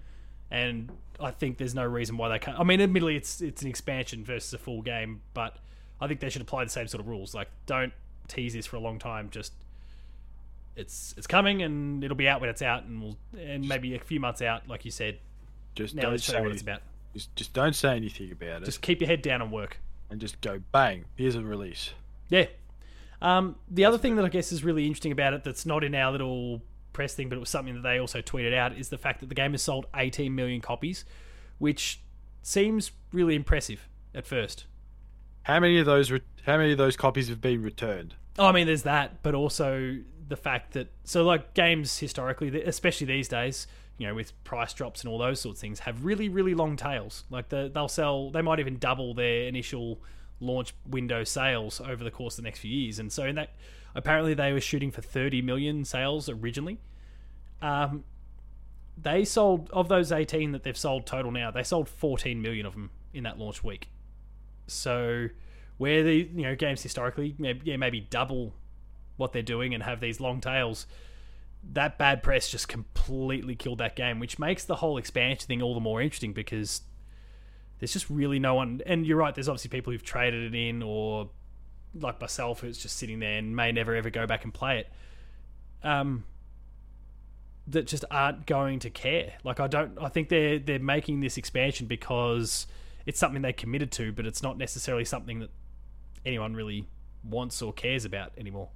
and 0.49 0.91
I 1.19 1.31
think 1.31 1.57
there's 1.57 1.75
no 1.75 1.85
reason 1.85 2.17
why 2.17 2.29
they 2.29 2.39
can't. 2.39 2.59
I 2.59 2.63
mean, 2.63 2.79
admittedly, 2.79 3.15
it's 3.15 3.41
it's 3.41 3.63
an 3.63 3.67
expansion 3.67 4.23
versus 4.23 4.53
a 4.53 4.57
full 4.57 4.81
game, 4.81 5.21
but 5.33 5.57
I 5.99 6.07
think 6.07 6.19
they 6.19 6.29
should 6.29 6.41
apply 6.41 6.63
the 6.63 6.69
same 6.69 6.87
sort 6.87 7.01
of 7.01 7.07
rules. 7.07 7.33
Like, 7.33 7.49
don't 7.65 7.93
tease 8.27 8.53
this 8.53 8.65
for 8.65 8.75
a 8.75 8.79
long 8.79 9.00
time. 9.00 9.29
Just 9.29 9.53
it's 10.75 11.13
it's 11.18 11.27
coming, 11.27 11.62
and 11.63 12.03
it'll 12.03 12.18
be 12.18 12.27
out 12.27 12.41
when 12.41 12.50
it's 12.50 12.62
out, 12.62 12.83
and 12.83 13.01
we'll 13.01 13.18
and 13.39 13.68
maybe 13.68 13.95
a 13.95 14.00
few 14.00 14.19
months 14.19 14.41
out, 14.41 14.68
like 14.68 14.85
you 14.85 14.91
said. 14.91 15.19
Just 15.75 15.95
Now 15.95 16.03
don't 16.03 16.12
let's 16.12 16.24
show 16.24 16.33
say 16.33 16.41
what 16.41 16.51
it's 16.51 16.62
about. 16.62 16.81
Just, 17.13 17.35
just 17.35 17.53
don't 17.53 17.75
say 17.75 17.95
anything 17.95 18.31
about 18.31 18.62
it, 18.62 18.65
Just 18.65 18.81
keep 18.81 19.00
your 19.01 19.07
head 19.07 19.21
down 19.21 19.41
and 19.41 19.51
work. 19.51 19.79
and 20.09 20.19
just 20.19 20.39
go 20.41 20.59
bang. 20.71 21.06
Here's 21.15 21.35
a 21.35 21.41
release. 21.41 21.91
Yeah. 22.29 22.45
Um, 23.21 23.56
the 23.69 23.85
other 23.85 23.97
thing 23.97 24.15
that 24.18 24.25
I 24.25 24.30
guess 24.30 24.51
is 24.51 24.63
really 24.63 24.85
interesting 24.85 25.12
about 25.12 25.33
it 25.33 25.44
that's 25.44 25.65
not 25.65 25.83
in 25.83 25.95
our 25.95 26.12
little 26.12 26.62
press 26.94 27.15
thing, 27.15 27.30
but 27.30 27.35
it 27.35 27.39
was 27.39 27.50
something 27.50 27.73
that 27.75 27.81
they 27.81 28.00
also 28.00 28.21
tweeted 28.21 28.53
out, 28.53 28.77
is 28.77 28.89
the 28.89 28.97
fact 28.97 29.21
that 29.21 29.30
the 29.30 29.35
game 29.35 29.51
has 29.51 29.63
sold 29.63 29.88
18 29.95 30.33
million 30.35 30.62
copies, 30.62 31.06
which 31.57 32.01
seems 32.44 32.91
really 33.12 33.35
impressive 33.35 33.88
at 34.13 34.27
first. 34.27 34.65
How 35.47 35.61
many 35.61 35.79
of 35.79 35.85
those? 35.85 36.11
Re- 36.11 36.19
how 36.45 36.57
many 36.57 36.73
of 36.73 36.77
those 36.77 36.97
copies 36.97 37.29
have 37.29 37.39
been 37.39 37.63
returned? 37.63 38.15
Oh, 38.38 38.47
I 38.47 38.51
mean, 38.51 38.67
there's 38.67 38.83
that, 38.83 39.23
but 39.23 39.33
also 39.33 39.97
the 40.27 40.35
fact 40.35 40.73
that 40.73 40.89
so 41.05 41.23
like 41.23 41.53
games 41.53 41.97
historically, 41.99 42.61
especially 42.63 43.07
these 43.07 43.29
days, 43.29 43.65
you 43.97 44.05
know, 44.05 44.13
with 44.13 44.44
price 44.44 44.73
drops 44.73 45.03
and 45.03 45.09
all 45.09 45.17
those 45.17 45.39
sorts 45.39 45.59
of 45.59 45.61
things, 45.61 45.79
have 45.79 46.03
really 46.03 46.27
really 46.27 46.53
long 46.53 46.75
tails. 46.75 47.23
Like 47.29 47.47
the, 47.47 47.71
they'll 47.73 47.88
sell, 47.88 48.29
they 48.29 48.41
might 48.41 48.59
even 48.59 48.77
double 48.77 49.13
their 49.13 49.44
initial 49.44 50.01
launch 50.41 50.73
window 50.85 51.23
sales 51.23 51.79
over 51.79 52.03
the 52.03 52.11
course 52.11 52.33
of 52.38 52.44
the 52.44 52.47
next 52.49 52.59
few 52.59 52.69
years. 52.71 52.99
And 52.99 53.09
so 53.09 53.23
in 53.23 53.35
that, 53.35 53.51
apparently 53.95 54.33
they 54.33 54.51
were 54.51 54.59
shooting 54.59 54.91
for 54.91 55.01
30 55.01 55.41
million 55.44 55.85
sales 55.85 56.27
originally. 56.27 56.77
Um, 57.61 58.03
they 59.01 59.23
sold 59.23 59.69
of 59.71 59.88
those 59.88 60.11
18 60.11 60.51
that 60.51 60.63
they've 60.63 60.77
sold 60.77 61.05
total 61.05 61.31
now. 61.31 61.51
They 61.51 61.63
sold 61.63 61.88
14 61.88 62.41
million 62.41 62.65
of 62.65 62.73
them 62.73 62.89
in 63.13 63.23
that 63.23 63.39
launch 63.39 63.63
week. 63.63 63.88
So 64.67 65.29
where 65.77 66.03
the 66.03 66.29
you 66.33 66.43
know 66.43 66.55
games 66.55 66.81
historically 66.81 67.35
maybe, 67.37 67.61
yeah 67.63 67.77
maybe 67.77 68.01
double 68.01 68.53
what 69.15 69.31
they're 69.31 69.41
doing 69.41 69.73
and 69.73 69.83
have 69.83 69.99
these 69.99 70.19
long 70.19 70.41
tails 70.41 70.85
that 71.73 71.97
bad 71.97 72.21
press 72.23 72.49
just 72.49 72.67
completely 72.67 73.55
killed 73.55 73.77
that 73.79 73.95
game 73.95 74.19
which 74.19 74.39
makes 74.39 74.63
the 74.65 74.75
whole 74.75 74.97
expansion 74.97 75.47
thing 75.47 75.61
all 75.61 75.73
the 75.73 75.79
more 75.79 76.01
interesting 76.01 76.33
because 76.33 76.81
there's 77.79 77.93
just 77.93 78.09
really 78.09 78.39
no 78.39 78.53
one 78.53 78.81
and 78.85 79.05
you're 79.05 79.17
right 79.17 79.35
there's 79.35 79.49
obviously 79.49 79.69
people 79.69 79.91
who've 79.91 80.03
traded 80.03 80.53
it 80.53 80.57
in 80.57 80.81
or 80.81 81.30
like 81.99 82.19
myself 82.21 82.61
who's 82.61 82.77
just 82.77 82.95
sitting 82.97 83.19
there 83.19 83.37
and 83.37 83.56
may 83.56 83.71
never 83.71 83.95
ever 83.95 84.09
go 84.09 84.25
back 84.25 84.44
and 84.44 84.53
play 84.53 84.80
it 84.80 84.89
um 85.83 86.23
that 87.69 87.85
just 87.85 88.06
aren't 88.09 88.45
going 88.45 88.80
to 88.80 88.89
care. 88.89 89.33
Like 89.44 89.59
i 89.59 89.68
don't 89.68 89.97
i 89.99 90.07
think 90.07 90.30
they're 90.30 90.57
they're 90.57 90.80
making 90.80 91.19
this 91.19 91.37
expansion 91.37 91.85
because 91.85 92.65
it's 93.07 93.19
something 93.19 93.42
they 93.42 93.54
committed 93.54 93.92
to 93.92 94.11
but 94.11 94.26
it's 94.28 94.44
not 94.44 94.57
necessarily 94.57 95.04
something 95.04 95.40
that 95.40 95.49
anyone 96.26 96.54
really 96.54 96.87
wants 97.23 97.61
or 97.61 97.73
cares 97.73 98.06
about 98.06 98.31
anymore 98.37 98.69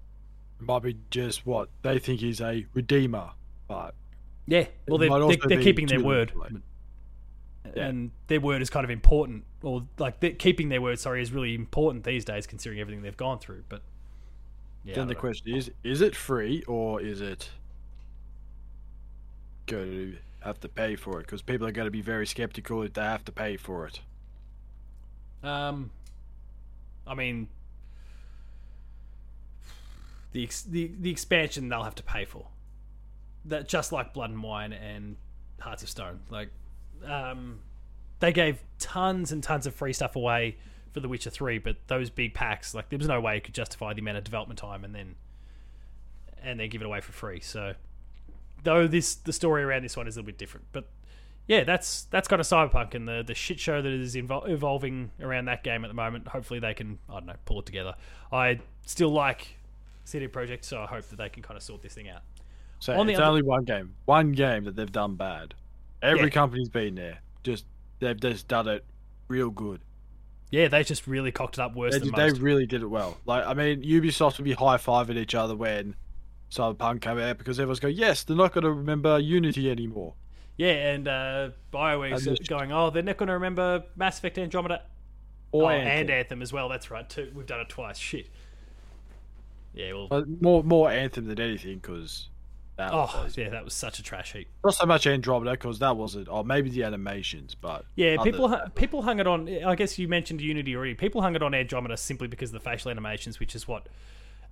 It 0.59 0.65
might 0.65 0.81
be 0.81 0.97
just 1.11 1.45
what 1.45 1.69
they 1.83 1.99
think 1.99 2.23
is 2.23 2.41
a 2.41 2.65
redeemer, 2.73 3.31
but 3.67 3.93
yeah 4.47 4.65
well 4.87 4.97
they're, 4.97 5.09
they're, 5.09 5.37
they're 5.47 5.61
keeping 5.61 5.85
their 5.85 6.01
word. 6.01 6.33
Yeah. 7.75 7.85
and 7.85 8.11
their 8.27 8.41
word 8.41 8.61
is 8.63 8.71
kind 8.71 8.83
of 8.83 8.89
important 8.89 9.45
or 9.61 9.83
like 9.99 10.39
keeping 10.39 10.69
their 10.69 10.81
word 10.81 10.99
sorry 10.99 11.21
is 11.21 11.31
really 11.31 11.53
important 11.53 12.03
these 12.03 12.25
days 12.25 12.47
considering 12.47 12.81
everything 12.81 13.03
they've 13.03 13.15
gone 13.15 13.37
through 13.37 13.63
but 13.69 13.83
yeah 14.83 14.95
then 14.95 15.07
the 15.07 15.13
know. 15.13 15.19
question 15.19 15.55
is: 15.55 15.69
Is 15.83 16.01
it 16.01 16.15
free 16.15 16.63
or 16.67 17.01
is 17.01 17.21
it 17.21 17.49
going 19.67 19.91
to 19.91 20.17
have 20.41 20.59
to 20.61 20.67
pay 20.67 20.95
for 20.95 21.19
it? 21.19 21.23
Because 21.23 21.41
people 21.41 21.67
are 21.67 21.71
going 21.71 21.85
to 21.85 21.91
be 21.91 22.01
very 22.01 22.27
skeptical 22.27 22.81
if 22.83 22.93
they 22.93 23.01
have 23.01 23.25
to 23.25 23.31
pay 23.31 23.57
for 23.57 23.85
it. 23.87 24.01
Um, 25.43 25.91
I 27.05 27.15
mean, 27.15 27.47
the 30.31 30.43
ex- 30.43 30.61
the 30.63 30.91
the 30.99 31.09
expansion 31.09 31.69
they'll 31.69 31.83
have 31.83 31.95
to 31.95 32.03
pay 32.03 32.25
for. 32.25 32.47
That 33.45 33.67
just 33.67 33.91
like 33.91 34.13
Blood 34.13 34.29
and 34.29 34.43
Wine 34.43 34.71
and 34.71 35.15
Hearts 35.59 35.81
of 35.83 35.89
Stone, 35.89 36.19
like, 36.29 36.49
um, 37.05 37.59
they 38.19 38.31
gave 38.31 38.61
tons 38.77 39.31
and 39.31 39.41
tons 39.41 39.65
of 39.65 39.73
free 39.73 39.93
stuff 39.93 40.15
away 40.15 40.57
for 40.93 40.99
The 40.99 41.07
Witcher 41.07 41.31
Three, 41.31 41.57
but 41.57 41.77
those 41.87 42.11
big 42.11 42.35
packs, 42.35 42.75
like, 42.75 42.89
there 42.89 42.99
was 42.99 43.07
no 43.07 43.19
way 43.19 43.35
you 43.35 43.41
could 43.41 43.55
justify 43.55 43.93
the 43.93 44.01
amount 44.01 44.17
of 44.17 44.23
development 44.23 44.59
time 44.59 44.83
and 44.83 44.93
then 44.93 45.15
and 46.43 46.59
then 46.59 46.69
give 46.69 46.81
it 46.81 46.85
away 46.85 47.01
for 47.01 47.11
free. 47.11 47.39
So, 47.39 47.73
though 48.63 48.87
this 48.87 49.15
the 49.15 49.33
story 49.33 49.63
around 49.63 49.83
this 49.83 49.97
one 49.97 50.07
is 50.07 50.17
a 50.17 50.19
little 50.19 50.27
bit 50.27 50.37
different, 50.37 50.67
but 50.71 50.87
yeah, 51.47 51.63
that's 51.63 52.03
that's 52.05 52.27
kind 52.27 52.39
of 52.39 52.45
cyberpunk 52.47 52.93
and 52.95 53.07
the 53.07 53.23
the 53.25 53.33
shit 53.35 53.59
show 53.59 53.81
that 53.81 53.91
is 53.91 54.15
evolving 54.15 55.11
around 55.21 55.45
that 55.45 55.63
game 55.63 55.83
at 55.83 55.87
the 55.87 55.93
moment. 55.93 56.27
Hopefully, 56.27 56.59
they 56.59 56.73
can 56.73 56.99
I 57.09 57.13
don't 57.15 57.25
know 57.27 57.35
pull 57.45 57.59
it 57.59 57.65
together. 57.65 57.95
I 58.31 58.59
still 58.85 59.09
like 59.09 59.55
CD 60.05 60.27
Projekt, 60.27 60.63
so 60.65 60.81
I 60.81 60.85
hope 60.87 61.05
that 61.09 61.17
they 61.17 61.29
can 61.29 61.43
kind 61.43 61.57
of 61.57 61.63
sort 61.63 61.81
this 61.81 61.93
thing 61.93 62.09
out. 62.09 62.21
So 62.79 62.97
On 62.99 63.05
the 63.05 63.13
it's 63.13 63.19
other- 63.19 63.29
only 63.29 63.41
one 63.43 63.63
game, 63.63 63.93
one 64.05 64.31
game 64.31 64.63
that 64.63 64.75
they've 64.75 64.91
done 64.91 65.15
bad. 65.15 65.53
Every 66.01 66.23
Yeah. 66.23 66.29
company's 66.29 66.69
been 66.69 66.95
there. 66.95 67.19
Just 67.43 67.65
they've 67.99 68.19
just 68.19 68.47
done 68.47 68.67
it 68.67 68.83
real 69.27 69.49
good. 69.51 69.81
Yeah, 70.49 70.67
they 70.67 70.83
just 70.83 71.05
really 71.07 71.31
cocked 71.31 71.57
it 71.59 71.61
up 71.61 71.75
worse 71.75 71.93
They, 71.93 71.99
than 71.99 72.11
did- 72.11 72.35
they 72.35 72.39
really 72.41 72.65
did 72.65 72.81
it 72.81 72.87
well. 72.87 73.17
Like 73.25 73.45
I 73.45 73.53
mean, 73.53 73.83
Ubisoft 73.83 74.37
would 74.37 74.45
be 74.45 74.53
high 74.53 74.77
fiving 74.77 75.15
each 75.17 75.35
other 75.35 75.55
when 75.55 75.95
Cyberpunk 76.49 77.01
came 77.01 77.17
out 77.19 77.37
because 77.37 77.59
everyone's 77.59 77.79
going, 77.79 77.95
yes, 77.95 78.23
they're 78.23 78.35
not 78.35 78.51
going 78.51 78.63
to 78.65 78.71
remember 78.73 79.17
Unity 79.19 79.69
anymore. 79.71 80.15
Yeah, 80.61 80.91
and 80.91 81.07
uh, 81.07 81.49
Bioware's 81.73 82.23
this- 82.23 82.47
going, 82.47 82.71
oh, 82.71 82.91
they're 82.91 83.01
not 83.01 83.17
going 83.17 83.27
to 83.27 83.33
remember 83.33 83.83
Mass 83.95 84.19
Effect 84.19 84.37
Andromeda 84.37 84.83
Or 85.51 85.63
oh, 85.63 85.69
Anthem. 85.69 85.87
and 85.87 86.09
Anthem 86.11 86.41
as 86.43 86.53
well. 86.53 86.69
That's 86.69 86.91
right, 86.91 87.09
too. 87.09 87.31
We've 87.33 87.47
done 87.47 87.61
it 87.61 87.69
twice. 87.69 87.97
Shit. 87.97 88.29
Yeah, 89.73 89.93
well, 89.93 90.23
more 90.39 90.63
more 90.63 90.91
Anthem 90.91 91.25
than 91.25 91.39
anything 91.39 91.79
because 91.79 92.29
oh, 92.77 93.23
was 93.23 93.37
yeah, 93.37 93.49
that 93.49 93.63
was 93.63 93.73
such 93.73 93.97
a 93.97 94.03
trash 94.03 94.33
heap. 94.33 94.49
not 94.63 94.75
so 94.75 94.85
much 94.85 95.07
Andromeda 95.07 95.51
because 95.51 95.79
that 95.79 95.97
wasn't. 95.97 96.27
Oh, 96.29 96.43
maybe 96.43 96.69
the 96.69 96.83
animations, 96.83 97.55
but 97.55 97.85
Yeah, 97.95 98.17
other- 98.19 98.31
people 98.31 98.59
people 98.75 99.01
hung 99.01 99.19
it 99.19 99.25
on. 99.25 99.49
I 99.65 99.73
guess 99.73 99.97
you 99.97 100.07
mentioned 100.07 100.41
Unity 100.41 100.75
already. 100.75 100.93
People 100.93 101.23
hung 101.23 101.35
it 101.35 101.41
on 101.41 101.55
Andromeda 101.55 101.97
simply 101.97 102.27
because 102.27 102.49
of 102.49 102.53
the 102.61 102.69
facial 102.69 102.91
animations, 102.91 103.39
which 103.39 103.55
is 103.55 103.67
what 103.67 103.87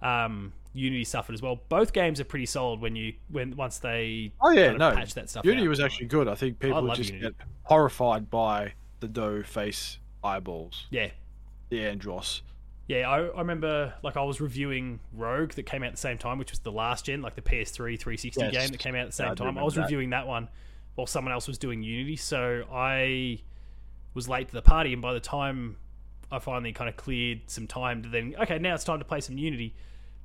um, 0.02 0.54
Unity 0.74 1.04
suffered 1.04 1.34
as 1.34 1.42
well. 1.42 1.60
Both 1.70 1.94
games 1.94 2.20
are 2.20 2.24
pretty 2.26 2.46
solid 2.46 2.80
when 2.80 2.96
you 2.96 3.14
when 3.30 3.56
once 3.56 3.80
they 3.80 4.32
Oh 4.42 4.52
yeah, 4.52 4.72
no, 4.74 4.92
patch 4.92 5.14
that 5.16 5.30
stuff. 5.30 5.44
Unity 5.46 5.66
out. 5.66 5.70
was 5.70 5.80
actually 5.80 6.08
good. 6.08 6.28
I 6.28 6.36
think 6.36 6.60
people 6.60 6.82
love 6.82 6.98
just 6.98 7.12
Unity. 7.14 7.36
get 7.38 7.48
horrified 7.64 8.30
by 8.30 8.74
the 9.00 9.08
no 9.08 9.42
face 9.44 9.98
eyeballs, 10.24 10.88
yeah. 10.92 11.10
the 11.70 11.86
Andros. 11.86 12.42
Yeah, 12.88 13.08
I, 13.10 13.20
I 13.22 13.40
remember 13.40 13.94
like 14.04 14.18
I 14.18 14.24
was 14.24 14.42
reviewing 14.42 15.00
Rogue 15.14 15.52
that 15.54 15.64
came 15.64 15.84
out 15.84 15.88
at 15.88 15.92
the 15.94 15.98
same 16.00 16.18
time, 16.18 16.38
which 16.40 16.52
was 16.52 16.60
the 16.60 16.72
last 16.72 17.06
gen, 17.06 17.22
like 17.22 17.36
the 17.36 17.42
PS3 17.42 18.00
360 18.00 18.42
Yes. 18.42 18.52
game 18.52 18.68
that 18.70 18.80
came 18.80 18.96
out 18.96 19.02
at 19.02 19.08
the 19.08 19.12
same 19.14 19.28
Yeah, 19.28 19.32
I 19.34 19.36
time. 19.36 19.58
I 19.58 19.64
was 19.64 19.76
that. 19.76 19.84
reviewing 19.84 20.10
that 20.12 20.26
one 20.28 20.48
while 20.96 21.08
someone 21.08 21.32
else 21.32 21.48
was 21.48 21.58
doing 21.58 21.82
Unity, 21.84 22.16
so 22.16 22.64
I 22.72 23.40
was 24.16 24.28
late 24.28 24.48
to 24.50 24.54
the 24.54 24.62
party, 24.62 24.92
and 24.94 25.02
by 25.02 25.14
the 25.14 25.20
time 25.20 25.78
I 26.32 26.40
finally 26.40 26.72
kind 26.74 26.90
of 26.90 26.96
cleared 26.98 27.42
some 27.48 27.66
time 27.68 28.04
to 28.04 28.10
then 28.10 28.36
okay, 28.42 28.60
now 28.60 28.76
it's 28.76 28.84
time 28.84 29.00
to 29.00 29.06
play 29.06 29.20
some 29.22 29.38
Unity, 29.38 29.74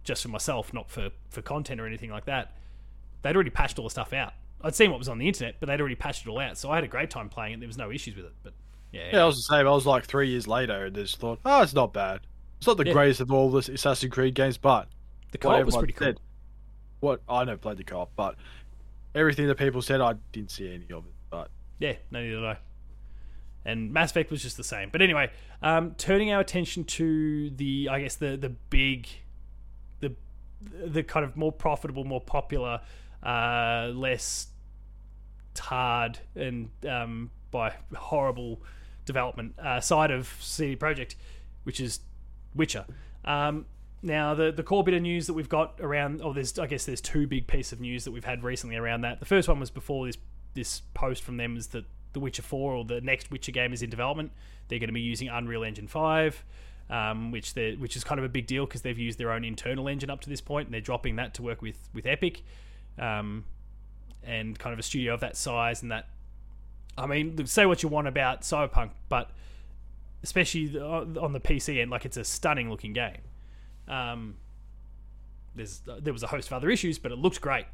just 0.04 0.22
for 0.22 0.28
myself, 0.28 0.72
not 0.72 0.90
for 0.90 1.10
for 1.30 1.42
content 1.42 1.80
or 1.80 1.86
anything 1.86 2.10
like 2.10 2.26
that. 2.26 2.56
They'd 3.22 3.34
already 3.34 3.50
patched 3.50 3.78
all 3.78 3.84
the 3.86 3.90
stuff 3.90 4.12
out. 4.12 4.32
I'd 4.62 4.74
seen 4.74 4.90
what 4.90 4.98
was 4.98 5.08
on 5.08 5.18
the 5.18 5.26
internet, 5.26 5.56
but 5.60 5.66
they'd 5.66 5.80
already 5.80 5.94
patched 5.94 6.26
it 6.26 6.28
all 6.28 6.38
out, 6.38 6.56
so 6.58 6.70
I 6.70 6.74
had 6.76 6.84
a 6.84 6.88
great 6.88 7.10
time 7.10 7.28
playing 7.28 7.54
it. 7.54 7.60
There 7.60 7.66
was 7.66 7.78
no 7.78 7.90
issues 7.90 8.16
with 8.16 8.26
it, 8.26 8.32
but 8.42 8.52
yeah, 8.92 9.10
Yeah, 9.12 9.22
I 9.22 9.26
was 9.26 9.36
the 9.36 9.42
same. 9.42 9.66
I 9.66 9.70
was 9.70 9.86
like 9.86 10.04
three 10.06 10.28
years 10.30 10.46
later 10.46 10.86
and 10.86 10.94
just 10.94 11.16
thought, 11.18 11.38
oh, 11.44 11.62
it's 11.62 11.74
not 11.74 11.92
bad. 11.92 12.20
It's 12.58 12.66
not 12.66 12.76
the 12.78 12.86
Yeah. 12.86 12.92
greatest 12.92 13.20
of 13.20 13.30
all 13.32 13.50
the 13.50 13.58
Assassin's 13.72 14.12
Creed 14.12 14.34
games, 14.34 14.56
but 14.56 14.88
the 15.32 15.38
co-op 15.38 15.64
was 15.66 15.76
pretty 15.76 15.92
cool. 15.92 16.06
said- 16.08 16.20
What 17.00 17.20
I 17.28 17.44
never 17.44 17.58
played 17.58 17.76
the 17.78 17.84
co-op, 17.84 18.14
but 18.16 18.36
everything 19.14 19.46
that 19.48 19.56
people 19.56 19.82
said, 19.82 20.00
I 20.00 20.14
didn't 20.32 20.50
see 20.50 20.68
any 20.72 20.84
of 20.92 21.04
it. 21.06 21.12
But 21.28 21.50
Yeah, 21.78 21.94
no, 22.10 22.20
neither 22.22 22.36
did 22.36 22.44
I. 22.44 22.56
And 23.64 23.92
Mass 23.92 24.10
Effect 24.10 24.30
was 24.30 24.42
just 24.42 24.56
the 24.56 24.64
same. 24.64 24.90
But 24.90 25.00
anyway, 25.00 25.30
um, 25.62 25.94
turning 25.96 26.30
our 26.32 26.40
attention 26.40 26.84
to 26.84 27.50
the, 27.50 27.88
I 27.90 28.00
guess 28.00 28.16
the 28.16 28.36
the 28.36 28.50
big, 28.50 29.08
the 30.00 30.14
the 30.60 31.02
kind 31.02 31.24
of 31.24 31.36
more 31.36 31.52
profitable, 31.52 32.04
more 32.04 32.20
popular, 32.20 32.80
uh, 33.22 33.90
less 33.94 34.48
tarred 35.54 36.18
and 36.34 36.70
um, 36.86 37.30
by 37.50 37.72
horrible 37.94 38.60
development 39.06 39.54
uh, 39.58 39.80
side 39.80 40.10
of 40.10 40.34
CD 40.40 40.76
Projekt, 40.76 41.14
which 41.62 41.80
is 41.80 42.00
Witcher. 42.54 42.84
Um, 43.24 43.66
now, 44.02 44.34
the 44.34 44.52
the 44.52 44.62
core 44.62 44.84
bit 44.84 44.92
of 44.92 45.00
news 45.00 45.26
that 45.28 45.32
we've 45.32 45.48
got 45.48 45.80
around, 45.80 46.20
or 46.20 46.34
there's 46.34 46.58
I 46.58 46.66
guess 46.66 46.84
there's 46.84 47.00
two 47.00 47.26
big 47.26 47.46
pieces 47.46 47.72
of 47.72 47.80
news 47.80 48.04
that 48.04 48.10
we've 48.10 48.24
had 48.24 48.44
recently 48.44 48.76
around 48.76 49.00
that. 49.00 49.20
The 49.20 49.26
first 49.26 49.48
one 49.48 49.58
was 49.60 49.70
before 49.70 50.06
this 50.06 50.18
this 50.52 50.82
post 50.92 51.22
from 51.22 51.36
them 51.36 51.56
is 51.56 51.68
that 51.68 51.84
The 52.14 52.20
Witcher 52.20 52.42
4 52.42 52.72
or 52.72 52.84
the 52.84 53.00
next 53.00 53.30
Witcher 53.30 53.52
game 53.52 53.72
is 53.72 53.82
in 53.82 53.90
development. 53.90 54.32
They're 54.68 54.78
going 54.78 54.88
to 54.88 54.94
be 54.94 55.00
using 55.00 55.28
Unreal 55.28 55.64
Engine 55.64 55.86
5, 55.86 56.44
um, 56.88 57.30
which 57.30 57.54
they 57.54 57.74
which 57.74 57.96
is 57.96 58.04
kind 58.04 58.18
of 58.18 58.24
a 58.24 58.28
big 58.28 58.46
deal 58.46 58.64
because 58.64 58.82
they've 58.82 58.98
used 58.98 59.18
their 59.18 59.30
own 59.30 59.44
internal 59.44 59.88
engine 59.88 60.10
up 60.10 60.20
to 60.22 60.30
this 60.30 60.40
point, 60.40 60.68
and 60.68 60.74
they're 60.74 60.80
dropping 60.80 61.16
that 61.16 61.34
to 61.34 61.42
work 61.42 61.60
with 61.60 61.88
with 61.92 62.06
Epic, 62.06 62.42
um, 62.98 63.44
and 64.22 64.58
kind 64.58 64.72
of 64.72 64.78
a 64.78 64.82
studio 64.82 65.12
of 65.14 65.20
that 65.20 65.36
size 65.36 65.82
and 65.82 65.92
that. 65.92 66.08
I 66.96 67.06
mean, 67.06 67.44
say 67.46 67.66
what 67.66 67.82
you 67.82 67.88
want 67.88 68.06
about 68.06 68.42
Cyberpunk, 68.42 68.90
but 69.08 69.30
especially 70.22 70.78
on 70.78 71.32
the 71.32 71.40
PC 71.40 71.80
end, 71.82 71.90
like 71.90 72.06
it's 72.06 72.16
a 72.16 72.24
stunning 72.24 72.70
looking 72.70 72.92
game. 72.92 73.18
Um, 73.88 74.36
there's 75.54 75.82
there 76.00 76.12
was 76.12 76.22
a 76.22 76.28
host 76.28 76.48
of 76.48 76.54
other 76.54 76.70
issues, 76.70 76.98
but 76.98 77.12
it 77.12 77.18
looked 77.18 77.40
great. 77.40 77.66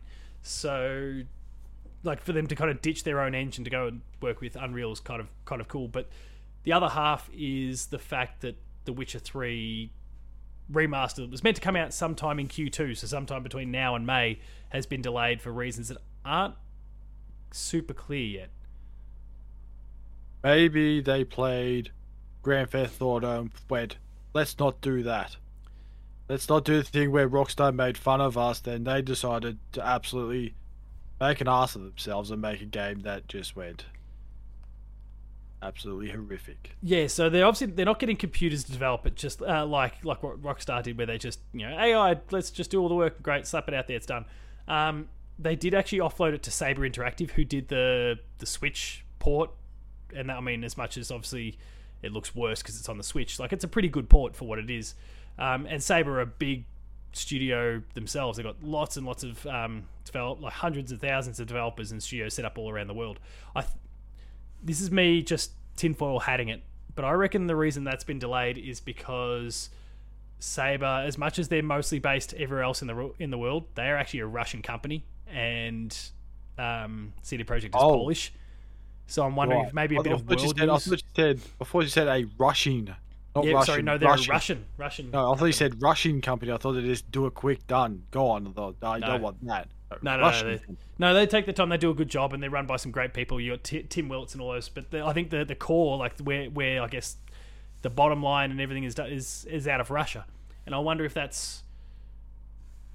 So, 0.43 1.23
like 2.03 2.23
for 2.23 2.33
them 2.33 2.47
to 2.47 2.55
kind 2.55 2.71
of 2.71 2.81
ditch 2.81 3.05
their 3.05 3.21
own 3.21 3.35
engine 3.35 3.65
to 3.65 3.71
go 3.71 3.87
and 3.89 4.01
work 4.21 4.41
with 4.41 4.57
Unreal 4.57 4.93
is 4.93 5.01
kind 5.01 5.21
of 5.21 5.29
kind 5.45 5.61
of 5.61 5.69
cool. 5.69 5.89
But 5.89 6.09
the 6.65 6.73
other 6.73 6.89
half 6.89 7.31
is 7.33 7.87
the 7.87 7.99
fact 7.99 8.43
that 8.43 8.57
The 8.85 8.93
Witcher 8.93 9.19
Three 9.19 9.93
remaster 10.71 11.29
was 11.31 11.43
meant 11.43 11.57
to 11.57 11.63
come 11.63 11.77
out 11.77 11.93
sometime 11.93 12.39
in 12.39 12.49
Q2, 12.49 12.97
so 12.97 13.07
sometime 13.07 13.43
between 13.43 13.71
now 13.71 13.95
and 13.95 14.07
May, 14.07 14.39
has 14.71 14.87
been 14.87 15.03
delayed 15.03 15.43
for 15.43 15.53
reasons 15.53 15.89
that 15.89 15.99
aren't 16.25 16.55
super 17.51 17.95
clear 17.95 18.41
yet. 18.41 18.51
maybe 20.45 21.01
they 21.01 21.25
played 21.25 21.91
Grand 22.43 22.71
Theft 22.71 23.03
Auto 23.03 23.41
and 23.41 23.51
went, 23.69 23.97
let's 24.33 24.59
not 24.59 24.81
do 24.81 25.03
that. 25.03 25.37
Let's 26.29 26.49
not 26.49 26.65
do 26.65 26.77
the 26.77 26.85
thing 26.85 27.11
where 27.11 27.29
Rockstar 27.29 27.75
made 27.75 27.99
fun 27.99 28.21
of 28.21 28.39
us. 28.39 28.61
Then 28.61 28.85
they 28.85 29.03
decided 29.03 29.59
to 29.73 29.85
absolutely 29.85 30.55
make 31.21 31.41
an 31.41 31.49
ass 31.49 31.75
of 31.77 31.83
themselves 31.83 32.31
and 32.31 32.41
make 32.41 32.61
a 32.63 32.67
game 32.67 33.01
that 33.01 33.29
just 33.29 33.55
went 33.57 33.85
absolutely 35.63 36.11
horrific. 36.11 36.77
Yeah, 36.83 37.07
so 37.07 37.29
they're 37.29 37.45
obviously 37.45 37.69
they're 37.69 37.85
not 37.85 37.99
getting 37.99 38.17
computers 38.17 38.65
to 38.65 38.73
develop 38.73 39.07
it, 39.07 39.17
just 39.17 39.43
uh, 39.43 39.67
like 39.67 40.05
like 40.05 40.23
what 40.23 40.43
Rockstar 40.43 40.83
did, 40.83 40.97
where 40.97 41.07
they 41.07 41.19
just 41.19 41.41
you 41.53 41.69
know 41.69 41.79
AI, 41.79 42.17
let's 42.31 42.51
just 42.51 42.71
do 42.71 42.81
all 42.81 42.89
the 42.89 42.95
work, 42.95 43.23
great, 43.23 43.47
slap 43.47 43.69
it 43.69 43.75
out 43.75 43.87
there, 43.87 43.97
it's 43.97 44.07
done. 44.07 44.25
Um, 44.69 45.09
they 45.39 45.57
did 45.57 45.75
actually 45.75 45.99
offload 45.99 46.35
it 46.35 46.43
to 46.45 46.51
Saber 46.51 46.89
Interactive, 46.89 47.31
who 47.31 47.45
did 47.45 47.69
the 47.69 48.19
the 48.39 48.47
Switch 48.47 49.05
port, 49.19 49.51
and 50.15 50.29
that, 50.29 50.37
I 50.37 50.41
mean, 50.41 50.65
as 50.65 50.77
much 50.77 50.97
as 50.97 51.11
obviously 51.11 51.59
it 52.03 52.13
looks 52.13 52.35
worse 52.35 52.63
because 52.63 52.79
it's 52.79 52.89
on 52.89 52.97
the 52.97 53.05
Switch, 53.05 53.39
like 53.39 53.53
it's 53.53 53.65
a 53.65 53.69
pretty 53.69 53.89
good 53.89 54.09
port 54.09 54.35
for 54.35 54.47
what 54.47 54.59
it 54.59 54.71
is. 54.71 54.95
Um, 55.39 55.67
and 55.67 55.83
Saber 55.83 56.19
are 56.19 56.23
a 56.23 56.27
big 56.27 56.65
studio 57.13 57.83
themselves. 57.95 58.37
They've 58.37 58.47
got 58.47 58.63
lots 58.63 58.97
and 58.97 59.07
lots 59.07 59.23
of 59.23 59.47
um, 59.47 59.85
develop 60.13 60.41
like 60.41 60.53
hundreds 60.53 60.93
of 60.93 61.01
thousands 61.01 61.41
of 61.41 61.47
developers 61.47 61.93
and 61.93 62.03
studios 62.03 62.35
set 62.35 62.45
up 62.45 62.59
all 62.59 62.71
around 62.71 62.87
the 62.89 62.95
world. 62.95 63.19
I 63.55 63.63
th- 63.63 63.73
this 64.63 64.81
is 64.81 64.91
me 64.91 65.23
just 65.23 65.53
tinfoil 65.77 66.21
hatting 66.21 66.49
it, 66.49 66.63
but 66.95 67.05
I 67.05 67.13
reckon 67.13 67.47
the 67.47 67.57
reason 67.57 67.85
that's 67.85 68.05
been 68.05 68.19
delayed 68.19 68.59
is 68.59 68.81
because 68.81 69.71
Saber, 70.39 71.03
as 71.07 71.19
much 71.19 71.39
as 71.39 71.49
they're 71.49 71.63
mostly 71.63 71.99
based 71.99 72.35
everywhere 72.35 72.63
else 72.65 72.81
in 72.83 72.89
the 72.89 73.13
in 73.19 73.31
the 73.31 73.39
world, 73.39 73.65
they 73.75 73.89
are 73.89 73.97
actually 73.97 74.21
a 74.21 74.27
Russian 74.27 74.63
company, 74.63 75.05
and 75.29 75.97
um, 76.59 77.13
CD 77.23 77.45
Projekt 77.45 77.65
is 77.67 77.71
Oh. 77.75 77.91
Polish. 77.99 78.33
So 79.07 79.25
I'm 79.25 79.35
wondering 79.35 79.61
Right. 79.63 79.69
if 79.69 79.75
maybe 79.75 79.97
a 79.97 80.01
I 80.01 80.03
bit 80.03 80.13
of 80.13 80.21
thought 80.23 80.39
you 80.41 80.45
world 80.47 80.59
said, 80.59 80.69
I 80.69 80.77
thought 80.79 80.91
you 81.03 81.09
said 81.17 81.41
before 81.59 81.83
you 81.83 81.89
said 81.89 82.07
a 82.09 82.25
Russian, 82.39 82.95
not 83.35 83.45
Yeah, 83.45 83.53
Russian. 83.55 83.67
sorry, 83.67 83.83
no, 83.83 83.99
they're 83.99 84.09
Russian. 84.09 84.31
Russian. 84.31 84.65
Russian. 84.77 85.11
No, 85.11 85.33
I 85.33 85.37
thought 85.37 85.47
you 85.47 85.53
said 85.53 85.83
Russian 85.83 86.21
company. 86.21 86.53
I 86.53 86.57
thought 86.59 86.73
they 86.73 86.83
just 86.83 87.11
do 87.11 87.27
a 87.27 87.31
quick 87.31 87.67
done. 87.67 88.05
Go 88.13 88.29
on. 88.29 88.47
I 88.47 88.51
thought, 88.53 88.77
no, 88.81 88.95
you 88.95 89.01
No. 89.01 89.07
don't 89.09 89.23
want 89.23 89.45
that. 89.47 89.69
No, 90.03 90.17
no, 90.17 90.31
no, 90.31 90.43
they, 90.43 90.61
no, 90.99 91.15
they 91.15 91.27
take 91.27 91.47
the 91.47 91.53
time. 91.53 91.69
They 91.69 91.77
do 91.77 91.91
a 91.91 91.95
good 91.95 92.09
job, 92.09 92.33
and 92.33 92.43
they're 92.43 92.51
run 92.51 92.67
by 92.67 92.77
some 92.77 92.93
great 92.93 93.13
people. 93.13 93.41
You 93.41 93.53
got 93.53 93.65
T- 93.65 93.83
Tim 93.83 94.09
Willits 94.09 94.35
and 94.35 94.41
all 94.41 94.53
those, 94.53 94.69
but 94.69 94.91
the, 94.91 95.05
I 95.05 95.13
think 95.13 95.31
the 95.31 95.45
the 95.45 95.55
core, 95.57 95.97
like 95.99 96.19
where 96.21 96.47
where 96.47 96.83
I 96.83 96.87
guess 96.87 97.17
the 97.83 97.91
bottom 97.91 98.23
line 98.23 98.51
and 98.51 98.61
everything 98.61 98.85
is 98.85 98.99
is 98.99 99.47
is 99.51 99.67
out 99.67 99.81
of 99.81 99.91
Russia, 99.91 100.27
and 100.67 100.75
I 100.75 100.79
wonder 100.79 101.05
if 101.05 101.15
that's 101.15 101.65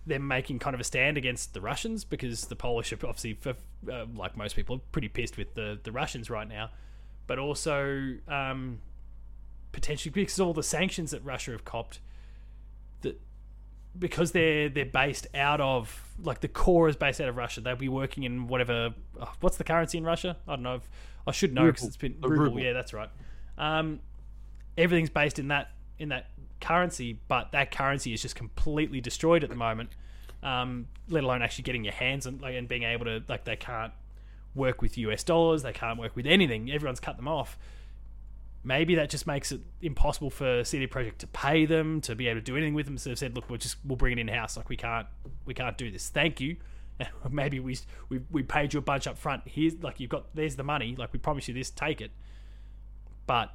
them 0.06 0.28
making 0.28 0.60
kind 0.60 0.74
of 0.74 0.80
a 0.80 0.84
stand 0.84 1.18
against 1.18 1.54
the 1.54 1.62
Russians 1.62 2.04
because 2.04 2.46
the 2.46 2.56
Polish 2.56 2.94
are 2.94 3.08
obviously, 3.08 3.34
for, 3.34 3.56
uh, 3.92 4.06
like 4.16 4.38
most 4.38 4.56
people, 4.56 4.80
pretty 4.92 5.08
pissed 5.08 5.38
with 5.38 5.56
the 5.56 5.80
the 5.84 5.92
Russians 5.92 6.30
right 6.30 6.48
now, 6.48 6.70
but 7.28 7.40
also 7.40 8.16
um, 8.28 8.80
potentially 9.72 10.12
because 10.12 10.40
all 10.40 10.54
the 10.54 10.64
sanctions 10.64 11.12
that 11.12 11.24
Russia 11.26 11.52
have 11.52 11.66
copped, 11.66 12.00
because 13.98 14.32
they're 14.32 14.70
they're 14.70 14.86
based 14.86 15.28
out 15.34 15.62
of 15.62 16.02
like 16.22 16.42
the 16.42 16.48
core 16.48 16.90
is 16.90 16.96
based 16.96 17.22
out 17.22 17.30
of 17.30 17.36
Russia. 17.36 17.62
They'll 17.62 17.76
be 17.76 17.90
working 17.90 18.24
in 18.24 18.48
whatever. 18.48 18.94
Uh, 19.20 19.26
what's 19.42 19.58
the 19.58 19.64
currency 19.64 19.98
in 19.98 20.04
Russia? 20.04 20.38
I 20.48 20.54
don't 20.54 20.64
know. 20.64 20.76
If, 20.76 20.90
I 21.28 21.32
should 21.32 21.54
know 21.54 21.66
because 21.66 21.86
it's 21.86 21.98
been 21.98 22.18
ruble. 22.22 22.46
ruble. 22.46 22.60
Yeah, 22.60 22.74
that's 22.74 22.94
right. 22.94 23.10
Um, 23.58 24.00
everything's 24.78 25.10
based 25.10 25.40
in 25.40 25.50
that 25.50 25.72
in 25.98 26.10
that 26.10 26.30
currency, 26.62 27.20
but 27.28 27.52
that 27.52 27.72
currency 27.72 28.14
is 28.14 28.22
just 28.22 28.36
completely 28.36 29.02
destroyed 29.02 29.44
at 29.44 29.50
the 29.50 29.56
moment. 29.56 29.90
Um, 30.44 30.88
let 31.10 31.24
alone 31.24 31.42
actually 31.42 31.64
getting 31.64 31.84
your 31.84 31.94
hands 31.94 32.28
on 32.28 32.40
like 32.40 32.56
and 32.56 32.68
being 32.68 32.84
able 32.84 33.06
to 33.06 33.24
like 33.28 33.46
they 33.46 33.56
can't 33.56 33.94
work 34.54 34.82
with 34.82 34.98
US 34.98 35.24
dollars. 35.24 35.64
They 35.64 35.74
can't 35.74 36.00
work 36.00 36.16
with 36.16 36.26
anything. 36.26 36.72
Everyone's 36.72 37.00
cut 37.00 37.18
them 37.18 37.28
off 37.28 37.58
maybe 38.66 38.96
that 38.96 39.10
just 39.10 39.28
makes 39.28 39.52
it 39.52 39.62
impossible 39.82 40.30
for 40.30 40.64
CD 40.64 40.88
Projekt 40.88 41.20
to 41.20 41.28
pay 41.28 41.66
them 41.66 42.02
to 42.02 42.16
be 42.16 42.28
able 42.28 42.42
to 42.42 42.44
do 42.44 42.58
anything 42.58 42.74
with 42.74 42.88
them. 42.88 42.98
So 42.98 43.10
they've 43.10 43.20
said, 43.20 43.36
look, 43.36 43.50
we'll 43.50 43.60
just 43.60 43.78
we'll 43.86 43.96
bring 43.96 44.18
it 44.18 44.20
in 44.20 44.28
house. 44.28 44.58
Like 44.58 44.68
we 44.68 44.76
can't 44.76 45.08
we 45.46 45.54
can't 45.54 45.78
do 45.78 45.92
this. 45.92 46.10
Thank 46.10 46.42
you. 46.42 46.58
maybe 47.30 47.60
we 47.60 47.78
we 48.10 48.22
we 48.32 48.44
paid 48.44 48.74
you 48.74 48.80
a 48.80 48.82
bunch 48.82 49.08
up 49.08 49.18
front. 49.18 49.44
Here's 49.46 49.82
like 49.82 50.00
you've 50.00 50.10
got 50.10 50.34
there's 50.36 50.56
the 50.56 50.64
money. 50.64 50.96
Like 50.98 51.14
we 51.14 51.20
promise 51.20 51.48
you 51.48 51.54
this, 51.54 51.70
take 51.70 52.02
it. 52.02 52.12
But 53.28 53.54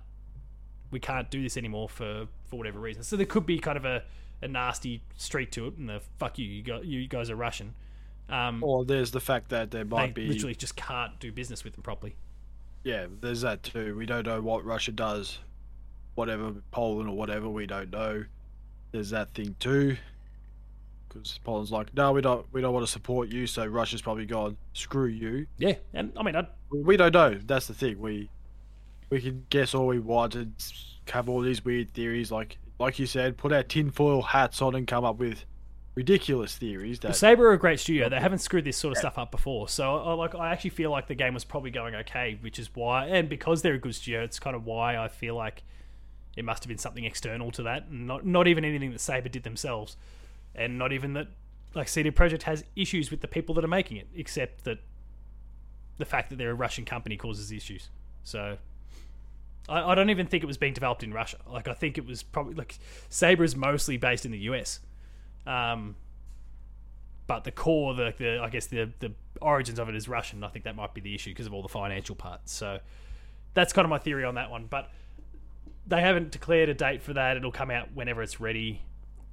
we 0.90 1.00
can't 1.00 1.30
do 1.30 1.42
this 1.42 1.56
anymore 1.56 1.88
for 1.88 2.26
for 2.46 2.56
whatever 2.56 2.78
reason. 2.78 3.02
So 3.02 3.16
there 3.16 3.26
could 3.26 3.46
be 3.46 3.58
kind 3.58 3.76
of 3.76 3.84
a 3.84 4.04
a 4.42 4.48
nasty 4.48 5.02
streak 5.16 5.50
to 5.52 5.66
it, 5.66 5.76
and 5.76 5.88
the 5.88 6.00
fuck 6.18 6.38
you, 6.38 6.46
you, 6.46 6.62
got, 6.62 6.84
you 6.86 7.06
guys 7.06 7.28
are 7.28 7.36
Russian. 7.36 7.74
Um, 8.30 8.64
Or 8.64 8.86
there's 8.86 9.10
the 9.10 9.20
fact 9.20 9.50
that 9.50 9.70
there 9.70 9.84
they 9.84 9.90
might 9.90 10.14
be 10.14 10.28
literally 10.28 10.54
just 10.54 10.76
can't 10.76 11.18
do 11.20 11.30
business 11.30 11.62
with 11.62 11.74
them 11.74 11.82
properly. 11.82 12.16
Yeah, 12.84 13.06
there's 13.20 13.42
that 13.42 13.62
too. 13.62 13.96
We 13.96 14.06
don't 14.06 14.26
know 14.26 14.40
what 14.40 14.64
Russia 14.64 14.92
does, 14.92 15.38
whatever 16.14 16.54
Poland 16.70 17.08
or 17.08 17.16
whatever. 17.16 17.48
We 17.48 17.66
don't 17.66 17.90
know. 17.90 18.24
There's 18.92 19.10
that 19.10 19.30
thing 19.34 19.54
too, 19.60 19.96
because 21.08 21.38
Poland's 21.44 21.70
like, 21.70 21.94
no, 21.94 22.12
we 22.12 22.20
don't, 22.22 22.46
we 22.52 22.60
don't 22.60 22.72
want 22.72 22.84
to 22.86 22.90
support 22.90 23.28
you. 23.28 23.46
So 23.46 23.66
Russia's 23.66 24.02
probably 24.02 24.26
gone, 24.26 24.56
screw 24.72 25.06
you. 25.06 25.46
Yeah, 25.58 25.74
and 25.94 26.12
I 26.16 26.22
mean, 26.22 26.36
I, 26.36 26.46
We- 26.70 26.80
We 26.80 26.96
don't 26.96 27.12
know. 27.14 27.34
That's 27.34 27.66
the 27.66 27.74
thing. 27.74 28.00
We 28.00 28.28
we 29.10 29.20
can 29.20 29.44
guess 29.50 29.74
all 29.74 29.86
we 29.88 29.98
want 29.98 30.34
and 30.36 30.54
have 31.10 31.28
all 31.28 31.40
these 31.40 31.64
weird 31.64 31.92
theories. 31.92 32.30
Like 32.32 32.58
like 32.78 32.98
you 32.98 33.06
said, 33.06 33.36
put 33.36 33.52
our 33.52 33.62
tinfoil 33.62 34.22
hats 34.22 34.62
on 34.62 34.74
and 34.74 34.86
come 34.86 35.04
up 35.04 35.16
with 35.18 35.44
ridiculous 35.94 36.56
theories. 36.56 37.00
That 37.00 37.16
Saber 37.16 37.48
are 37.48 37.52
a 37.52 37.58
great 37.58 37.80
studio. 37.80 38.08
They 38.08 38.20
haven't 38.20 38.38
screwed 38.38 38.64
this 38.64 38.76
sort 38.76 38.92
of 38.92 38.98
stuff 38.98 39.18
up 39.18 39.30
before, 39.30 39.68
so 39.68 39.96
I, 39.96 40.12
like 40.14 40.34
I 40.34 40.52
actually 40.52 40.70
feel 40.70 40.90
like 40.90 41.06
the 41.06 41.14
game 41.14 41.34
was 41.34 41.44
probably 41.44 41.70
going 41.70 41.94
okay, 41.94 42.38
which 42.40 42.58
is 42.58 42.74
why, 42.74 43.06
and 43.06 43.28
because 43.28 43.62
they're 43.62 43.74
a 43.74 43.78
good 43.78 43.94
studio, 43.94 44.22
it's 44.22 44.38
kind 44.38 44.56
of 44.56 44.64
why 44.64 44.96
I 44.96 45.08
feel 45.08 45.34
like 45.34 45.62
it 46.36 46.44
must 46.44 46.62
have 46.62 46.68
been 46.68 46.78
something 46.78 47.04
external 47.04 47.50
to 47.52 47.62
that, 47.64 47.86
and 47.86 48.06
not 48.06 48.24
not 48.24 48.46
even 48.46 48.64
anything 48.64 48.92
that 48.92 49.00
Saber 49.00 49.28
did 49.28 49.42
themselves, 49.42 49.96
and 50.54 50.78
not 50.78 50.92
even 50.92 51.14
that 51.14 51.28
like 51.74 51.88
CD 51.88 52.10
Projekt 52.10 52.42
has 52.42 52.64
issues 52.76 53.10
with 53.10 53.20
the 53.20 53.28
people 53.28 53.54
that 53.56 53.64
are 53.64 53.68
making 53.68 53.96
it, 53.96 54.08
except 54.14 54.64
that 54.64 54.78
the 55.98 56.04
fact 56.04 56.30
that 56.30 56.36
they're 56.36 56.50
a 56.50 56.54
Russian 56.54 56.84
company 56.84 57.16
causes 57.16 57.52
issues. 57.52 57.90
So. 58.24 58.58
I, 59.68 59.92
I 59.92 59.94
don't 59.94 60.08
even 60.08 60.26
think 60.26 60.42
it 60.42 60.46
was 60.46 60.56
being 60.56 60.72
developed 60.72 61.02
in 61.02 61.12
Russia. 61.12 61.36
Like 61.46 61.68
I 61.68 61.74
think 61.74 61.98
it 61.98 62.06
was 62.06 62.22
probably 62.22 62.54
like 62.54 62.78
Saber 63.10 63.44
is 63.44 63.54
mostly 63.54 63.98
based 63.98 64.24
in 64.24 64.32
the 64.32 64.38
US, 64.38 64.80
um, 65.46 65.96
but 67.26 67.44
the 67.44 67.52
core, 67.52 67.94
the, 67.94 68.12
the 68.18 68.40
I 68.42 68.48
guess 68.48 68.66
the 68.66 68.90
the 68.98 69.12
origins 69.40 69.78
of 69.78 69.88
it 69.88 69.94
is 69.94 70.08
Russian. 70.08 70.42
I 70.44 70.48
think 70.48 70.64
that 70.64 70.76
might 70.76 70.94
be 70.94 71.00
the 71.00 71.14
issue 71.14 71.30
because 71.30 71.46
of 71.46 71.54
all 71.54 71.62
the 71.62 71.68
financial 71.68 72.16
parts. 72.16 72.52
So 72.52 72.80
that's 73.54 73.72
kind 73.72 73.84
of 73.84 73.90
my 73.90 73.98
theory 73.98 74.24
on 74.24 74.34
that 74.34 74.50
one. 74.50 74.66
But 74.68 74.90
they 75.86 76.00
haven't 76.00 76.30
declared 76.30 76.68
a 76.68 76.74
date 76.74 77.02
for 77.02 77.14
that. 77.14 77.36
It'll 77.36 77.52
come 77.52 77.70
out 77.70 77.92
whenever 77.94 78.22
it's 78.22 78.40
ready. 78.40 78.82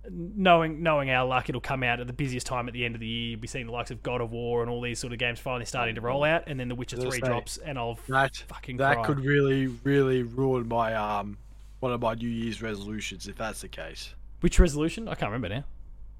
Knowing 0.09 0.83
knowing 0.83 1.09
our 1.09 1.27
luck, 1.27 1.49
it'll 1.49 1.59
come 1.59 1.83
out 1.83 1.99
at 1.99 2.07
the 2.07 2.13
busiest 2.13 2.47
time 2.47 2.67
at 2.67 2.73
the 2.73 2.85
end 2.85 2.95
of 2.95 3.01
the 3.01 3.07
year. 3.07 3.31
You'll 3.31 3.41
be 3.41 3.47
seeing 3.47 3.65
the 3.65 3.73
likes 3.73 3.91
of 3.91 4.01
God 4.03 4.21
of 4.21 4.31
War 4.31 4.61
and 4.61 4.71
all 4.71 4.79
these 4.79 4.99
sort 4.99 5.11
of 5.11 5.19
games 5.19 5.39
finally 5.39 5.65
starting 5.65 5.95
to 5.95 6.01
roll 6.01 6.23
out, 6.23 6.43
and 6.47 6.57
then 6.59 6.69
The 6.69 6.75
Witcher 6.75 6.95
Three 6.95 7.11
say, 7.11 7.19
drops, 7.19 7.57
and 7.57 7.77
I'll 7.77 7.99
that 8.07 8.37
fucking 8.47 8.77
that 8.77 8.97
cry. 8.97 9.05
could 9.05 9.19
really 9.19 9.67
really 9.67 10.23
ruin 10.23 10.67
my 10.67 10.93
um 10.93 11.37
one 11.81 11.91
of 11.91 11.99
my 11.99 12.13
New 12.13 12.29
Year's 12.29 12.61
resolutions 12.61 13.27
if 13.27 13.35
that's 13.35 13.61
the 13.61 13.67
case. 13.67 14.13
Which 14.39 14.59
resolution? 14.59 15.09
I 15.09 15.15
can't 15.15 15.31
remember 15.31 15.49
now. 15.49 15.63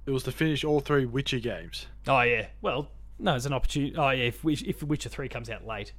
It 0.07 0.11
was 0.11 0.23
to 0.23 0.31
finish 0.31 0.63
all 0.63 0.79
three 0.79 1.05
Witcher 1.05 1.39
games. 1.39 1.85
Oh 2.07 2.21
yeah. 2.21 2.47
Well, 2.61 2.89
no, 3.19 3.35
it's 3.35 3.45
an 3.45 3.53
opportunity. 3.53 3.95
Oh 3.95 4.09
yeah. 4.09 4.23
If 4.25 4.43
Witch- 4.43 4.63
if 4.63 4.81
Witcher 4.81 5.09
Three 5.09 5.27
comes 5.29 5.49
out 5.49 5.67
late, 5.67 5.91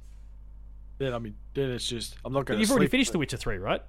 Then 0.97 1.13
I 1.13 1.19
mean, 1.19 1.35
then 1.53 1.69
it's 1.71 1.87
just 1.87 2.15
I'm 2.25 2.33
not 2.33 2.45
going 2.45 2.57
to. 2.57 2.61
you've 2.61 2.71
already 2.71 2.87
finished 2.87 3.11
The 3.11 3.19
Witcher 3.19 3.37
Three, 3.37 3.57
right? 3.57 3.81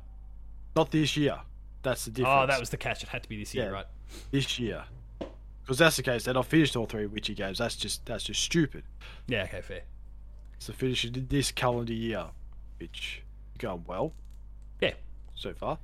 Not 0.77 0.91
this 0.93 1.17
year. 1.17 1.39
That's 1.83 2.05
the 2.05 2.11
difference. 2.11 2.37
Oh, 2.43 2.47
that 2.47 2.61
was 2.61 2.69
the 2.71 2.77
catch. 2.77 3.03
It 3.03 3.09
had 3.09 3.23
to 3.23 3.29
be 3.29 3.39
this 3.39 3.55
year, 3.55 3.65
Yeah. 3.65 3.71
right? 3.71 3.87
this 4.31 4.59
year. 4.59 4.85
Because 5.63 5.79
that's 5.79 5.97
the 5.97 6.03
case. 6.03 6.25
They're 6.25 6.35
not 6.35 6.47
finished 6.47 6.77
all 6.77 6.85
three 6.87 7.07
Witcher 7.07 7.33
games. 7.33 7.59
That's 7.59 7.77
just 7.77 8.05
that's 8.05 8.25
just 8.25 8.43
stupid. 8.43 8.85
Yeah. 9.27 9.45
Okay. 9.45 9.63
Fair. 9.63 9.83
So 10.59 10.75
finish 10.75 11.05
it 11.07 11.31
this 11.31 11.51
calendar 11.51 11.95
year, 11.95 12.27
which 12.79 13.23
going 13.59 13.85
well 13.87 14.13
Yeah. 14.83 14.93
so 15.35 15.55
far. 15.55 15.79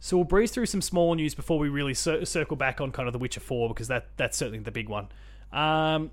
So 0.00 0.16
we'll 0.16 0.24
breeze 0.24 0.50
through 0.50 0.66
some 0.66 0.80
small 0.80 1.14
news 1.14 1.34
before 1.34 1.58
we 1.58 1.68
really 1.68 1.92
cir- 1.92 2.24
circle 2.24 2.56
back 2.56 2.80
on 2.80 2.90
kind 2.90 3.06
of 3.06 3.12
The 3.12 3.18
Witcher 3.18 3.40
Four 3.40 3.68
because 3.68 3.88
that 3.88 4.08
that's 4.16 4.36
certainly 4.36 4.58
the 4.58 4.70
big 4.70 4.88
one. 4.88 5.08
Um, 5.52 6.10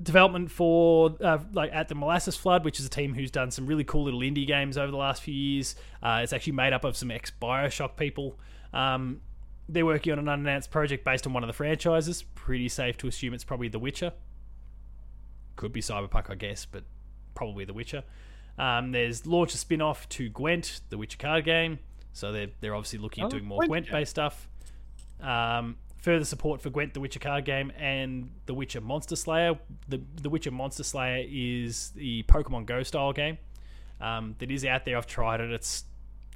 development 0.00 0.52
for 0.52 1.16
uh, 1.20 1.38
like 1.52 1.72
at 1.72 1.88
the 1.88 1.96
Molasses 1.96 2.36
Flood, 2.36 2.64
which 2.64 2.78
is 2.78 2.86
a 2.86 2.88
team 2.88 3.14
who's 3.14 3.32
done 3.32 3.50
some 3.50 3.66
really 3.66 3.82
cool 3.82 4.04
little 4.04 4.20
indie 4.20 4.46
games 4.46 4.78
over 4.78 4.92
the 4.92 4.96
last 4.96 5.22
few 5.22 5.34
years. 5.34 5.74
Uh, 6.00 6.20
it's 6.22 6.32
actually 6.32 6.52
made 6.52 6.72
up 6.72 6.84
of 6.84 6.96
some 6.96 7.10
ex 7.10 7.32
Bioshock 7.42 7.96
people. 7.96 8.38
Um, 8.72 9.20
they're 9.68 9.84
working 9.84 10.12
on 10.12 10.20
an 10.20 10.28
unannounced 10.28 10.70
project 10.70 11.04
based 11.04 11.26
on 11.26 11.32
one 11.32 11.42
of 11.42 11.48
the 11.48 11.52
franchises. 11.52 12.22
Pretty 12.22 12.68
safe 12.68 12.96
to 12.98 13.08
assume 13.08 13.34
it's 13.34 13.44
probably 13.44 13.68
The 13.68 13.80
Witcher. 13.80 14.12
Could 15.56 15.72
be 15.72 15.80
Cyberpunk, 15.80 16.30
I 16.30 16.36
guess, 16.36 16.64
but 16.64 16.84
probably 17.34 17.64
The 17.64 17.74
Witcher. 17.74 18.04
Um, 18.56 18.92
there's 18.92 19.26
launch 19.26 19.54
a 19.54 19.58
spin 19.58 19.82
off 19.82 20.08
to 20.10 20.28
Gwent, 20.28 20.80
the 20.88 20.96
Witcher 20.96 21.18
card 21.18 21.44
game. 21.44 21.80
So 22.18 22.32
they're, 22.32 22.48
they're 22.60 22.74
obviously 22.74 22.98
looking 22.98 23.24
at 23.24 23.28
Oh, 23.28 23.30
doing 23.30 23.44
more 23.44 23.58
Gwent 23.58 23.86
Gwent 23.86 23.90
based 23.90 24.10
stuff. 24.10 24.48
Um, 25.20 25.76
further 25.98 26.24
support 26.24 26.60
for 26.60 26.70
Gwent, 26.70 26.94
the 26.94 27.00
Witcher 27.00 27.20
card 27.20 27.44
game, 27.44 27.72
and 27.78 28.30
the 28.46 28.54
Witcher 28.54 28.80
Monster 28.80 29.16
Slayer. 29.16 29.58
The, 29.88 30.00
the 30.20 30.28
Witcher 30.28 30.50
Monster 30.50 30.82
Slayer 30.82 31.24
is 31.28 31.90
the 31.90 32.22
Pokemon 32.24 32.66
Go 32.66 32.82
style 32.82 33.12
game 33.12 33.38
um, 34.00 34.34
that 34.38 34.50
is 34.50 34.64
out 34.64 34.84
there. 34.84 34.96
I've 34.96 35.06
tried 35.06 35.40
it. 35.40 35.50
It's 35.52 35.84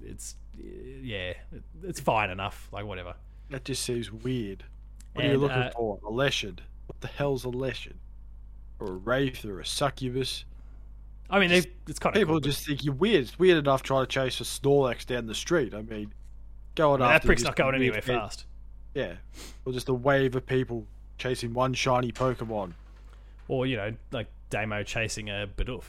it's 0.01 0.37
yeah, 0.57 1.35
it's 1.83 2.01
fine 2.01 2.31
enough. 2.31 2.69
Like 2.73 2.87
whatever. 2.87 3.15
That 3.51 3.65
just 3.65 3.83
seems 3.83 4.11
weird. 4.11 4.65
What 5.15 5.25
are 5.25 5.29
you 5.29 5.39
looking 5.39 5.59
uh, 5.59 5.71
for? 5.75 5.99
A 6.07 6.11
Leshen? 6.11 6.59
What 6.87 7.01
the 7.01 7.09
hell's 7.09 7.45
a 7.45 7.49
Leshen? 7.49 7.95
Or 8.81 8.89
a 8.89 8.93
Wraith 8.93 9.45
or 9.45 9.61
a 9.61 9.67
Succubus? 9.67 10.45
I 11.33 11.41
mean, 11.41 11.49
they, 11.49 11.65
it's 11.89 11.99
kind 11.99 12.15
of 12.15 12.21
People 12.21 12.35
cool, 12.35 12.41
just 12.41 12.67
think 12.67 12.85
you're 12.85 12.95
weird. 12.95 13.23
It's 13.23 13.39
weird 13.39 13.57
enough 13.59 13.83
trying 13.83 14.03
to 14.05 14.07
chase 14.07 14.39
a 14.41 14.45
Snorlax 14.45 15.07
down 15.07 15.27
the 15.27 15.35
street. 15.35 15.73
I 15.75 15.81
mean, 15.83 16.13
going 16.75 17.01
I 17.01 17.05
mean, 17.07 17.09
that 17.11 17.15
after 17.17 17.27
prick's 17.27 17.43
not 17.43 17.57
going 17.57 17.75
anywhere 17.75 17.97
head- 17.97 18.05
fast. 18.05 18.45
Yeah, 18.95 19.15
or 19.65 19.73
just 19.73 19.89
a 19.89 19.95
wave 19.95 20.37
of 20.37 20.45
people 20.47 20.87
chasing 21.17 21.55
one 21.55 21.73
shiny 21.73 22.13
Pokemon. 22.13 22.75
Or 23.49 23.67
you 23.67 23.77
know, 23.77 23.95
like 24.11 24.27
Damo 24.51 24.83
chasing 24.83 25.31
a 25.31 25.49
Bidoof, 25.57 25.85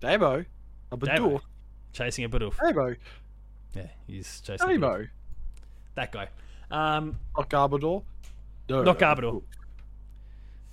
Damo, 0.00 0.44
a 0.92 0.96
Damo. 0.96 1.40
Chasing 1.92 2.24
a 2.24 2.28
Bidoof. 2.28 2.54
Damo, 2.58 2.94
Yeah, 3.74 3.86
he's 4.06 4.40
chasing 4.42 4.68
a 4.68 4.72
Damo, 4.78 5.06
that 5.94 6.12
guy. 6.12 6.28
Um, 6.70 7.16
not 7.36 7.48
Garbodor. 7.48 8.02
No, 8.68 8.82
Not 8.82 8.98
Garbodor. 8.98 9.42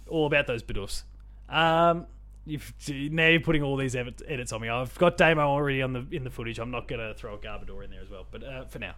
all 0.10 0.26
about 0.26 0.48
those 0.48 0.64
Bidoofs. 0.64 1.04
Um, 1.48 2.08
you've 2.46 2.74
now 2.90 3.28
you're 3.28 3.40
putting 3.40 3.64
all 3.64 3.78
these 3.78 3.96
edits 3.96 4.52
on 4.52 4.62
me. 4.62 4.70
I've 4.70 4.98
got 4.98 5.18
Damo 5.18 5.42
already 5.42 5.82
on 5.82 5.94
the 5.94 6.06
in 6.12 6.24
the 6.24 6.30
footage. 6.30 6.60
I'm 6.60 6.72
not 6.72 6.88
gonna 6.88 7.14
throw 7.14 7.36
a 7.36 7.38
Garbodor 7.38 7.84
in 7.84 7.90
there 7.92 8.02
as 8.02 8.10
well, 8.10 8.26
but 8.32 8.44
uh, 8.44 8.66
for 8.66 8.80
now, 8.80 8.96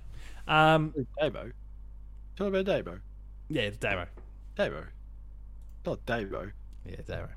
um, 0.47 0.93
Damo. 1.19 1.51
Tell 2.35 2.49
me 2.49 2.59
about 2.59 2.65
Damo. 2.65 2.99
yeah, 3.49 3.69
Damo. 3.79 4.05
Damo. 4.55 4.85
Not 5.85 6.05
Damo. 6.05 6.51
Yeah, 6.85 6.95
Damo. 7.05 7.27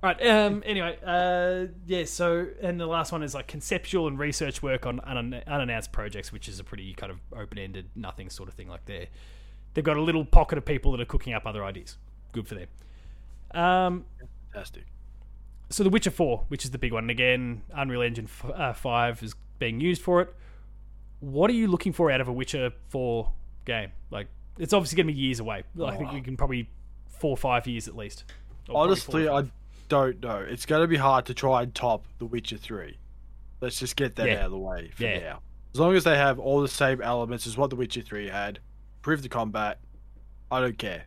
All 0.00 0.10
right. 0.10 0.26
Um. 0.26 0.62
Anyway. 0.64 0.96
Uh. 1.04 1.72
Yeah. 1.86 2.04
So, 2.04 2.46
and 2.62 2.78
the 2.78 2.86
last 2.86 3.10
one 3.10 3.22
is 3.22 3.34
like 3.34 3.48
conceptual 3.48 4.06
and 4.06 4.18
research 4.18 4.62
work 4.62 4.86
on 4.86 5.00
un- 5.00 5.42
unannounced 5.46 5.90
projects, 5.90 6.32
which 6.32 6.48
is 6.48 6.60
a 6.60 6.64
pretty 6.64 6.94
kind 6.94 7.10
of 7.10 7.18
open-ended, 7.36 7.90
nothing 7.96 8.30
sort 8.30 8.48
of 8.48 8.54
thing. 8.54 8.68
Like 8.68 8.84
there, 8.84 9.06
they've 9.74 9.82
got 9.84 9.96
a 9.96 10.02
little 10.02 10.24
pocket 10.24 10.58
of 10.58 10.64
people 10.64 10.92
that 10.92 11.00
are 11.00 11.06
cooking 11.06 11.32
up 11.34 11.46
other 11.46 11.64
ideas. 11.64 11.96
Good 12.32 12.46
for 12.46 12.54
them. 12.54 12.68
Um. 13.52 14.04
Fantastic. 14.52 14.84
So, 15.70 15.84
The 15.84 15.90
Witcher 15.90 16.10
Four, 16.10 16.44
which 16.48 16.64
is 16.64 16.70
the 16.70 16.78
big 16.78 16.92
one, 16.92 17.04
and 17.04 17.10
again, 17.10 17.62
Unreal 17.74 18.02
Engine 18.02 18.24
f- 18.24 18.50
uh, 18.54 18.72
Five 18.72 19.22
is 19.22 19.34
being 19.58 19.80
used 19.80 20.00
for 20.00 20.22
it. 20.22 20.34
What 21.20 21.50
are 21.50 21.54
you 21.54 21.66
looking 21.68 21.92
for 21.92 22.10
out 22.10 22.20
of 22.22 22.28
a 22.28 22.32
Witcher 22.32 22.72
Four 22.88 23.32
game? 23.66 23.92
Like, 24.10 24.28
it's 24.58 24.72
obviously 24.72 24.96
going 24.96 25.08
to 25.08 25.12
be 25.12 25.18
years 25.18 25.40
away. 25.40 25.64
I 25.84 25.96
think 25.96 26.10
Oh. 26.10 26.14
we 26.14 26.20
can 26.22 26.36
probably 26.36 26.70
four 27.08 27.30
or 27.32 27.36
five 27.36 27.66
years 27.66 27.86
at 27.88 27.96
least. 27.96 28.24
Honestly, 28.70 29.28
I 29.28 29.44
don't 29.88 30.22
know. 30.22 30.38
It's 30.38 30.64
going 30.66 30.82
to 30.82 30.88
be 30.88 30.96
hard 30.96 31.26
to 31.26 31.34
try 31.34 31.62
and 31.62 31.74
top 31.74 32.06
The 32.18 32.26
Witcher 32.26 32.56
3. 32.56 32.96
Let's 33.60 33.78
just 33.78 33.96
get 33.96 34.16
that 34.16 34.28
Yeah. 34.28 34.38
out 34.40 34.44
of 34.46 34.50
the 34.52 34.58
way 34.58 34.90
for 34.90 35.02
Yeah. 35.02 35.18
now. 35.18 35.42
As 35.74 35.80
long 35.80 35.94
as 35.94 36.04
they 36.04 36.16
have 36.16 36.38
all 36.38 36.60
the 36.62 36.68
same 36.68 37.02
elements 37.02 37.46
as 37.46 37.56
what 37.58 37.70
The 37.70 37.76
Witcher 37.76 38.00
3 38.02 38.28
had, 38.28 38.60
improve 39.00 39.22
the 39.22 39.28
combat, 39.28 39.80
I 40.50 40.60
don't 40.60 40.78
care. 40.78 41.04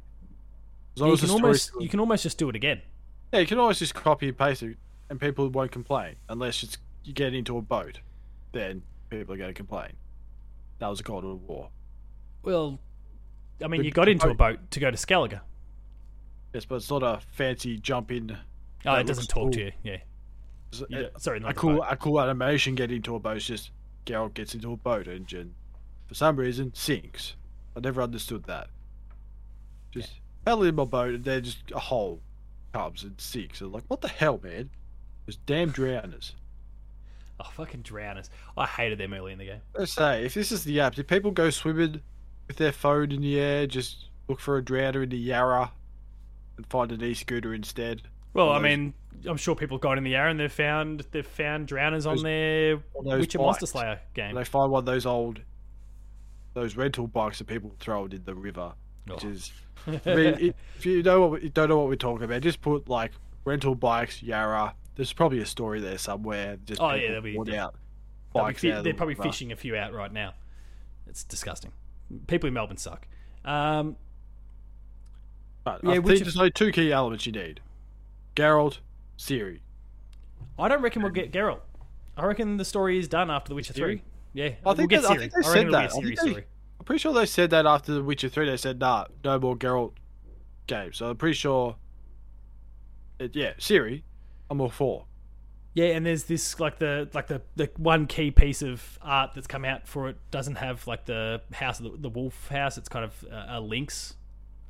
You 0.95 1.15
can 1.17 1.29
almost 1.29 1.71
you 1.79 1.89
can 1.89 1.99
almost 1.99 2.23
just 2.23 2.37
do 2.37 2.49
it 2.49 2.55
again. 2.55 2.81
Yeah, 3.31 3.39
you 3.39 3.47
can 3.47 3.59
always 3.59 3.79
just 3.79 3.93
copy 3.95 4.27
and 4.27 4.37
paste 4.37 4.61
it, 4.63 4.77
and 5.09 5.19
people 5.19 5.47
won't 5.49 5.71
complain 5.71 6.15
unless 6.29 6.63
it's 6.63 6.77
you 7.03 7.13
get 7.13 7.33
into 7.33 7.57
a 7.57 7.61
boat. 7.61 7.99
Then 8.51 8.83
people 9.09 9.33
are 9.33 9.37
going 9.37 9.49
to 9.49 9.53
complain. 9.53 9.93
That 10.79 10.87
was 10.87 10.99
a 10.99 11.03
God 11.03 11.23
of 11.23 11.41
War. 11.47 11.69
Well, 12.43 12.79
I 13.63 13.67
mean, 13.67 13.79
But 13.81 13.85
you 13.85 13.91
got 13.91 14.05
the 14.05 14.11
into 14.11 14.25
a 14.29 14.33
boat- 14.33 14.57
boat 14.59 14.71
to 14.71 14.79
go 14.79 14.91
to 14.91 14.97
Skellige. 14.97 15.39
Yes, 16.53 16.65
but 16.65 16.75
it's 16.75 16.89
not 16.89 17.03
a 17.03 17.21
fancy 17.31 17.77
jump 17.77 18.11
in. 18.11 18.37
Oh, 18.85 18.95
it 18.95 19.05
doesn't 19.07 19.27
talk 19.27 19.43
cool. 19.43 19.51
to 19.51 19.65
you. 19.65 19.71
Yeah. 19.83 19.97
it's 20.71 20.83
You 20.89 21.09
sorry, 21.19 21.39
not 21.39 21.51
a 21.51 21.53
cool 21.53 21.77
boat. 21.77 21.85
a 21.89 21.95
cool 21.95 22.19
animation 22.19 22.75
getting 22.75 22.97
into 22.97 23.15
a 23.15 23.19
boat 23.19 23.37
is 23.37 23.45
just 23.45 23.71
Geralt 24.05 24.33
gets 24.33 24.53
into 24.55 24.71
a 24.73 24.77
boat 24.77 25.07
engine 25.07 25.53
for 26.07 26.15
some 26.15 26.35
reason 26.35 26.73
sinks. 26.73 27.35
I 27.77 27.79
never 27.79 28.01
understood 28.01 28.43
that. 28.45 28.67
Just 29.91 30.19
paddle 30.45 30.63
in 30.63 30.75
my 30.75 30.85
boat 30.85 31.13
and 31.15 31.23
then 31.23 31.43
just 31.43 31.59
a 31.73 31.79
hole 31.79 32.21
comes 32.73 33.03
and 33.03 33.19
sinks. 33.19 33.61
And 33.61 33.71
like, 33.71 33.83
what 33.87 34.01
the 34.01 34.07
hell, 34.07 34.39
man? 34.43 34.69
There's 35.25 35.37
damn 35.45 35.71
drowners. 35.71 36.33
Oh, 37.39 37.49
fucking 37.55 37.81
drowners! 37.83 38.29
I 38.55 38.65
hated 38.67 38.99
them 38.99 39.13
early 39.13 39.31
in 39.33 39.39
the 39.39 39.45
game. 39.45 39.61
Let's 39.75 39.93
say 39.93 40.25
if 40.25 40.33
this 40.35 40.51
is 40.51 40.63
the 40.63 40.79
app, 40.79 40.93
did 40.95 41.07
people 41.07 41.31
go 41.31 41.49
swimming 41.49 42.01
with 42.47 42.57
their 42.57 42.71
phone 42.71 43.11
in 43.11 43.21
the 43.21 43.39
air, 43.39 43.65
just 43.65 44.09
look 44.27 44.39
for 44.39 44.57
a 44.57 44.61
drowner 44.61 45.01
in 45.03 45.09
the 45.09 45.17
Yarra, 45.17 45.71
and 46.57 46.65
find 46.67 46.91
an 46.91 47.03
e-scooter 47.03 47.53
instead? 47.53 48.03
Well, 48.33 48.49
I 48.51 48.59
those- 48.59 48.63
mean, 48.63 48.93
I'm 49.25 49.37
sure 49.37 49.55
people 49.55 49.77
have 49.77 49.81
gone 49.81 49.97
in 49.97 50.03
the 50.03 50.15
air 50.15 50.27
and 50.27 50.39
they've 50.39 50.51
found 50.51 51.03
they've 51.11 51.25
found 51.25 51.67
drowners 51.67 52.05
on 52.05 52.15
Those- 52.17 52.23
their 52.23 52.83
or 52.93 53.03
those 53.03 53.19
Witcher 53.21 53.39
Monster. 53.39 53.65
Slayer 53.65 53.99
game. 54.13 54.29
And 54.29 54.37
they 54.37 54.43
find 54.43 54.71
one 54.71 54.79
of 54.79 54.85
those 54.85 55.05
old, 55.07 55.41
those 56.53 56.75
rental 56.75 57.07
bikes 57.07 57.39
that 57.39 57.47
people 57.47 57.75
throw 57.79 58.05
in 58.05 58.23
the 58.23 58.35
river, 58.35 58.73
which 59.07 59.25
Oh. 59.25 59.29
is. 59.29 59.51
I 59.87 59.91
mean, 60.15 60.17
it, 60.39 60.55
if 60.77 60.85
you 60.85 61.01
know 61.03 61.21
what 61.21 61.31
we, 61.31 61.43
you 61.43 61.49
don't 61.49 61.69
know 61.69 61.77
what 61.77 61.87
we're 61.87 61.95
talking 61.95 62.23
about, 62.23 62.41
just 62.41 62.61
put 62.61 62.87
like 62.87 63.11
rental 63.45 63.75
bikes, 63.75 64.21
Yarra. 64.21 64.75
There's 64.95 65.13
probably 65.13 65.39
a 65.39 65.45
story 65.45 65.79
there 65.79 65.97
somewhere. 65.97 66.57
Just 66.65 66.81
Oh, 66.81 66.93
yeah, 66.93 67.07
there'll 67.07 67.21
be- 67.21 67.37
out 67.57 67.73
They'll 68.33 68.43
be 68.43 68.47
bikes 68.51 68.61
fi- 68.61 68.71
out 68.73 68.83
they're 68.83 68.93
probably 68.93 69.15
fishing 69.15 69.51
a 69.51 69.55
few 69.55 69.75
out 69.75 69.93
right 69.93 70.11
now. 70.11 70.33
It's 71.07 71.23
disgusting. 71.23 71.71
People 72.27 72.47
in 72.47 72.53
Melbourne 72.53 72.77
suck. 72.77 73.07
Um, 73.45 73.95
But 75.63 75.83
Yeah, 75.83 75.91
I 75.91 75.93
think 75.95 76.19
there's 76.23 76.37
only 76.37 76.51
two 76.51 76.71
key 76.71 76.91
elements 76.91 77.25
you 77.25 77.31
need: 77.31 77.61
Geralt, 78.35 78.79
Ciri. 79.17 79.59
I 80.59 80.67
don't 80.67 80.81
reckon 80.81 81.01
we'll 81.01 81.11
get 81.11 81.31
Geralt. 81.31 81.61
I 82.17 82.25
reckon 82.25 82.57
the 82.57 82.65
story 82.65 82.99
is 82.99 83.07
done 83.07 83.31
after 83.31 83.49
The 83.49 83.55
Witcher 83.55 83.73
Ciri? 83.73 83.77
Three. 83.77 84.01
Yeah, 84.33 84.49
I 84.65 84.73
think 84.73 84.91
we'll 84.91 85.01
that- 85.01 85.11
I 85.11 85.17
think 85.17 85.31
they 85.33 85.37
reckon 85.37 85.43
said 85.53 85.71
that. 85.71 85.91
be 85.91 85.97
I 86.13 86.15
think 86.15 86.35
they-. 86.37 86.45
I'm 86.81 86.85
pretty 86.85 86.97
sure 86.97 87.13
they 87.13 87.27
said 87.27 87.51
that 87.51 87.67
after 87.67 87.93
The 87.93 88.01
Witcher 88.01 88.27
3. 88.27 88.47
They 88.49 88.57
said, 88.57 88.79
nah, 88.79 89.05
no 89.23 89.37
more 89.37 89.55
Geralt 89.55 89.91
games. 90.65 90.97
So 90.97 91.11
I'm 91.11 91.15
pretty 91.15 91.35
sure. 91.35 91.75
It, 93.19 93.35
yeah, 93.35 93.53
Ciri, 93.59 94.01
I'm 94.49 94.59
all 94.59 94.69
for. 94.71 95.05
Yeah, 95.75 95.89
and 95.89 96.03
there's 96.03 96.23
this 96.23 96.59
like 96.59 96.79
the 96.79 97.07
like 97.13 97.27
the 97.27 97.43
the 97.55 97.69
one 97.77 98.07
key 98.07 98.31
piece 98.31 98.63
of 98.63 98.97
art 98.99 99.35
that's 99.35 99.45
come 99.45 99.63
out 99.63 99.87
for 99.87 100.09
it 100.09 100.17
doesn't 100.31 100.55
have 100.55 100.87
like 100.87 101.05
the 101.05 101.43
house 101.53 101.79
of 101.79 101.83
the, 101.83 101.97
the 101.99 102.09
wolf 102.09 102.47
house. 102.47 102.79
It's 102.79 102.89
kind 102.89 103.05
of 103.05 103.25
a, 103.31 103.59
a 103.59 103.61
lynx, 103.61 104.15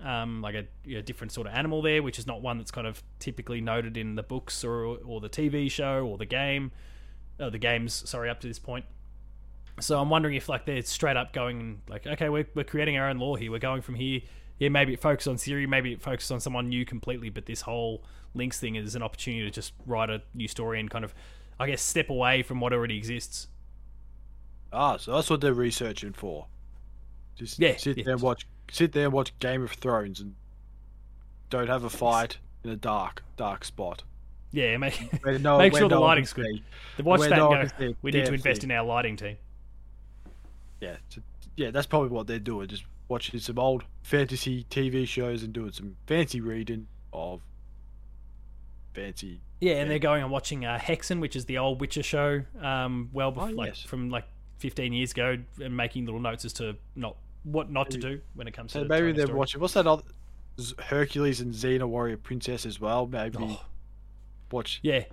um, 0.04 0.41
like 0.41 0.56
a 0.56 0.65
you 0.84 0.97
know, 0.97 1.02
different 1.02 1.32
sort 1.32 1.47
of 1.47 1.54
animal 1.54 1.82
there, 1.82 2.04
which 2.04 2.19
is 2.19 2.28
not 2.28 2.41
one 2.41 2.58
that's 2.58 2.71
kind 2.71 2.88
of 2.88 3.02
typically 3.19 3.62
noted 3.62 3.95
in 3.95 4.15
the 4.15 4.24
books 4.24 4.65
or 4.65 4.84
or 4.84 5.21
the 5.21 5.30
TV 5.30 5.71
show 5.71 6.06
or 6.06 6.17
the 6.17 6.26
game, 6.26 6.74
uh, 7.39 7.50
the 7.50 7.58
games. 7.58 8.04
Sorry, 8.06 8.30
up 8.30 8.41
to 8.41 8.50
this 8.50 8.60
point. 8.60 8.84
So 9.79 9.99
I'm 9.99 10.10
wondering 10.10 10.36
if 10.36 10.49
like 10.49 10.65
they're 10.65 10.81
straight 10.84 11.17
up 11.17 11.34
going 11.34 11.81
like, 11.88 12.05
okay, 12.05 12.29
we're 12.29 12.47
we're 12.53 12.63
creating 12.63 12.97
our 12.97 13.10
own 13.10 13.17
lore 13.17 13.38
here. 13.38 13.51
We're 13.51 13.60
going 13.60 13.81
from 13.81 13.95
here. 13.95 14.21
Yeah, 14.60 14.69
maybe 14.69 14.93
it 14.93 14.99
focuses 15.01 15.27
on 15.27 15.36
Ciri, 15.38 15.67
maybe 15.67 15.91
it 15.93 16.01
focuses 16.01 16.29
on 16.29 16.39
someone 16.39 16.69
new 16.69 16.86
completely, 16.86 17.29
but 17.29 17.47
this 17.47 17.62
whole 17.62 18.03
lynx 18.36 18.60
thing 18.60 18.75
is 18.75 18.93
an 18.95 19.01
opportunity 19.01 19.43
to 19.43 19.49
just 19.49 19.73
write 19.88 20.12
a 20.12 20.21
new 20.36 20.47
story 20.47 20.79
and 20.79 20.88
kind 20.88 21.03
of, 21.03 21.15
I 21.60 21.65
guess, 21.65 21.81
step 21.81 22.12
away 22.12 22.43
from 22.43 22.60
what 22.60 22.71
already 22.71 22.95
exists. 22.95 23.47
Ah, 24.71 24.97
so 24.97 25.13
that's 25.15 25.29
what 25.31 25.41
they're 25.41 25.53
researching 25.53 26.13
for. 26.13 26.45
Just 27.36 27.57
Yeah, 27.60 27.75
sit 27.77 27.97
yeah. 27.97 28.03
there 28.03 28.13
and 28.13 28.21
watch. 28.21 28.45
Sit 28.69 28.91
there 28.93 29.05
and 29.05 29.13
watch 29.13 29.38
Game 29.39 29.63
of 29.63 29.71
Thrones 29.71 30.21
and 30.21 30.36
don't 31.49 31.67
have 31.67 31.84
a 31.84 31.89
fight 31.89 32.38
in 32.63 32.69
a 32.69 32.75
dark, 32.75 33.23
dark 33.38 33.65
spot. 33.65 34.03
Yeah, 34.51 34.77
make, 34.77 34.93
no- 35.41 35.57
make 35.57 35.73
sure 35.73 35.89
the 35.89 35.95
no 35.95 36.01
one 36.01 36.10
lighting's 36.10 36.34
good. 36.34 36.62
watch 37.03 37.21
that 37.21 37.38
go, 37.38 37.93
we 38.01 38.12
need 38.12 38.25
to 38.27 38.34
invest 38.34 38.62
thing." 38.62 38.69
in 38.69 38.77
our 38.77 38.86
lighting 38.86 39.15
team. 39.17 39.38
Yeah, 40.82 40.98
so- 41.10 41.22
yeah, 41.56 41.72
that's 41.72 41.88
probably 41.88 42.10
what 42.10 42.28
they're 42.28 42.39
doing. 42.39 42.67
Just 42.67 42.84
watching 43.08 43.39
some 43.39 43.58
old 43.60 43.84
fantasy 44.04 44.65
TV 44.70 45.08
shows 45.08 45.44
and 45.44 45.54
doing 45.54 45.72
some 45.72 45.96
fancy 46.08 46.41
reading 46.41 46.88
of 47.13 47.41
fancy. 48.94 49.41
Yeah, 49.60 49.74
and 49.76 49.91
they're 49.91 50.00
going 50.00 50.24
and 50.24 50.32
watching 50.32 50.65
uh, 50.65 50.80
Hexer, 50.80 51.20
which 51.20 51.36
is 51.36 51.46
the 51.46 51.58
old 51.60 51.80
Witcher 51.80 52.04
show, 52.04 52.44
um, 52.62 53.10
well, 53.13 53.32
before, 53.32 53.50
Oh, 53.50 53.54
like 53.54 53.67
yes. 53.70 53.82
from 53.84 54.10
like 54.10 54.26
15 54.58 54.91
years 54.94 55.12
ago, 55.12 55.38
and 55.63 55.76
making 55.78 56.06
little 56.06 56.20
notes 56.20 56.46
as 56.46 56.54
to 56.54 56.76
not 56.96 57.15
what 57.44 57.72
not 57.72 57.89
to 57.91 57.98
do 57.98 58.22
when 58.36 58.48
it 58.48 58.54
comes 58.54 58.72
So 58.72 58.84
to 58.84 58.89
maybe 58.89 59.12
they're 59.12 59.26
story. 59.26 59.38
watching. 59.39 59.62
What's 59.62 59.74
that 59.74 59.88
other? 59.88 60.04
Hercules 60.80 61.41
and 61.41 61.54
Xena 61.54 61.88
Warrior 61.88 62.17
Princess 62.17 62.65
as 62.65 62.80
well. 62.80 63.08
Maybe 63.08 63.38
Oh, 63.39 63.62
watch. 64.52 64.80
yeah, 64.84 65.04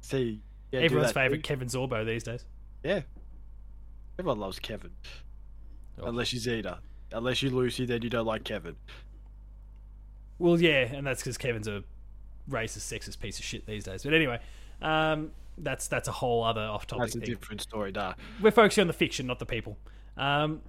See. 0.00 0.40
Yeah, 0.72 0.80
everyone's 0.80 1.12
favorite 1.12 1.38
too. 1.38 1.42
Kevin 1.42 1.68
Sorbo 1.68 2.04
these 2.04 2.22
days. 2.24 2.44
Yeah. 2.84 3.00
Everyone 4.18 4.40
loves 4.40 4.58
Kevin. 4.58 4.90
Oh. 6.00 6.06
Unless 6.08 6.32
you're 6.32 6.42
Xena. 6.42 6.78
Unless 7.12 7.42
you're 7.42 7.52
Lucy, 7.52 7.86
then 7.86 8.02
you 8.02 8.10
don't 8.10 8.26
like 8.26 8.44
Kevin. 8.44 8.76
Well, 10.38 10.60
yeah, 10.60 10.92
and 10.92 11.06
that's 11.06 11.22
because 11.22 11.38
Kevin's 11.38 11.68
a 11.68 11.82
racist, 12.50 12.92
sexist 12.92 13.18
piece 13.20 13.38
of 13.38 13.44
shit 13.44 13.66
these 13.66 13.84
days. 13.84 14.02
But 14.02 14.14
anyway, 14.14 14.40
um, 14.82 15.30
that's 15.56 15.88
that's 15.88 16.08
a 16.08 16.12
whole 16.12 16.44
other 16.44 16.60
off-topic 16.60 17.02
That's 17.02 17.16
a 17.16 17.20
thing. 17.20 17.28
different 17.28 17.60
story, 17.60 17.92
nah. 17.92 18.14
We're 18.40 18.50
focusing 18.50 18.82
on 18.82 18.86
the 18.88 18.92
fiction, 18.92 19.26
not 19.26 19.38
the 19.38 19.46
people. 19.46 19.76
Um, 20.16 20.60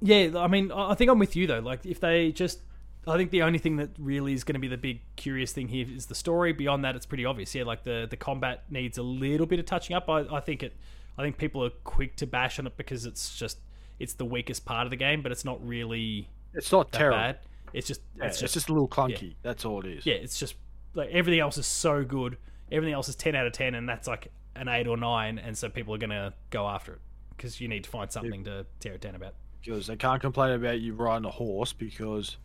yeah, 0.00 0.30
I 0.36 0.46
mean, 0.46 0.70
I 0.70 0.90
I 0.90 0.94
think 0.94 1.10
I'm 1.10 1.18
with 1.18 1.34
you 1.36 1.46
though. 1.46 1.60
Like, 1.60 1.84
if 1.86 2.00
they 2.00 2.30
just, 2.30 2.60
I 3.06 3.16
think 3.16 3.30
the 3.30 3.42
only 3.42 3.58
thing 3.58 3.76
that 3.76 3.90
really 3.98 4.34
is 4.34 4.44
going 4.44 4.54
to 4.54 4.60
be 4.60 4.68
the 4.68 4.76
big 4.76 5.00
curious 5.16 5.52
thing 5.52 5.68
here 5.68 5.86
is 5.88 6.06
the 6.06 6.14
story. 6.14 6.52
Beyond 6.52 6.84
that, 6.84 6.94
it's 6.94 7.06
pretty 7.06 7.24
obvious. 7.24 7.54
Yeah, 7.54 7.64
like 7.64 7.82
the 7.82 8.06
the 8.08 8.16
combat 8.16 8.64
needs 8.70 8.98
a 8.98 9.02
little 9.02 9.46
bit 9.46 9.58
of 9.58 9.66
touching 9.66 9.96
up. 9.96 10.08
I, 10.08 10.20
I 10.30 10.40
think 10.40 10.62
it. 10.62 10.76
I 11.18 11.22
think 11.22 11.38
people 11.38 11.64
are 11.64 11.70
quick 11.84 12.16
to 12.16 12.26
bash 12.26 12.58
on 12.58 12.66
it 12.66 12.76
because 12.76 13.06
it's 13.06 13.36
just 13.36 13.58
it's 13.98 14.14
the 14.14 14.24
weakest 14.24 14.64
part 14.64 14.86
of 14.86 14.90
the 14.90 14.96
game, 14.96 15.22
but 15.22 15.32
it's 15.32 15.44
not 15.44 15.66
really 15.66 16.28
It's 16.54 16.70
not 16.72 16.90
that 16.92 16.98
terrible. 16.98 17.18
bad. 17.18 17.38
It's 17.72 17.86
just 17.86 18.00
Yeah, 18.16 18.26
it's 18.26 18.40
just 18.40 18.68
a 18.68 18.72
little 18.72 18.88
clunky. 18.88 19.34
That's 19.42 19.64
all 19.64 19.80
it 19.84 19.86
is. 19.86 20.06
yeah, 20.06 20.14
it's 20.14 20.38
just 20.38 20.54
like 20.94 21.10
everything 21.10 21.40
else 21.40 21.56
is 21.58 21.66
so 21.66 22.04
good. 22.04 22.36
Everything 22.70 22.94
else 22.94 23.08
is 23.08 23.16
ten 23.16 23.34
out 23.34 23.46
of 23.46 23.52
ten, 23.52 23.74
and 23.74 23.88
that's 23.88 24.06
like 24.08 24.28
an 24.54 24.68
eight 24.68 24.86
or 24.86 24.96
nine, 24.96 25.38
and 25.38 25.56
so 25.56 25.68
people 25.68 25.94
are 25.94 25.98
gonna 25.98 26.34
go 26.50 26.66
after 26.66 26.94
it 26.94 27.00
because 27.36 27.60
you 27.60 27.68
need 27.68 27.84
to 27.84 27.90
find 27.90 28.10
something 28.10 28.44
to 28.44 28.64
tear 28.80 28.94
it 28.94 29.00
down 29.00 29.14
about. 29.14 29.34
Because 29.62 29.86
they 29.86 29.96
can't 29.96 30.20
complain 30.20 30.52
about 30.54 30.80
you 30.80 30.94
riding 30.94 31.24
a 31.26 31.30
horse 31.30 31.72
because 31.72 32.36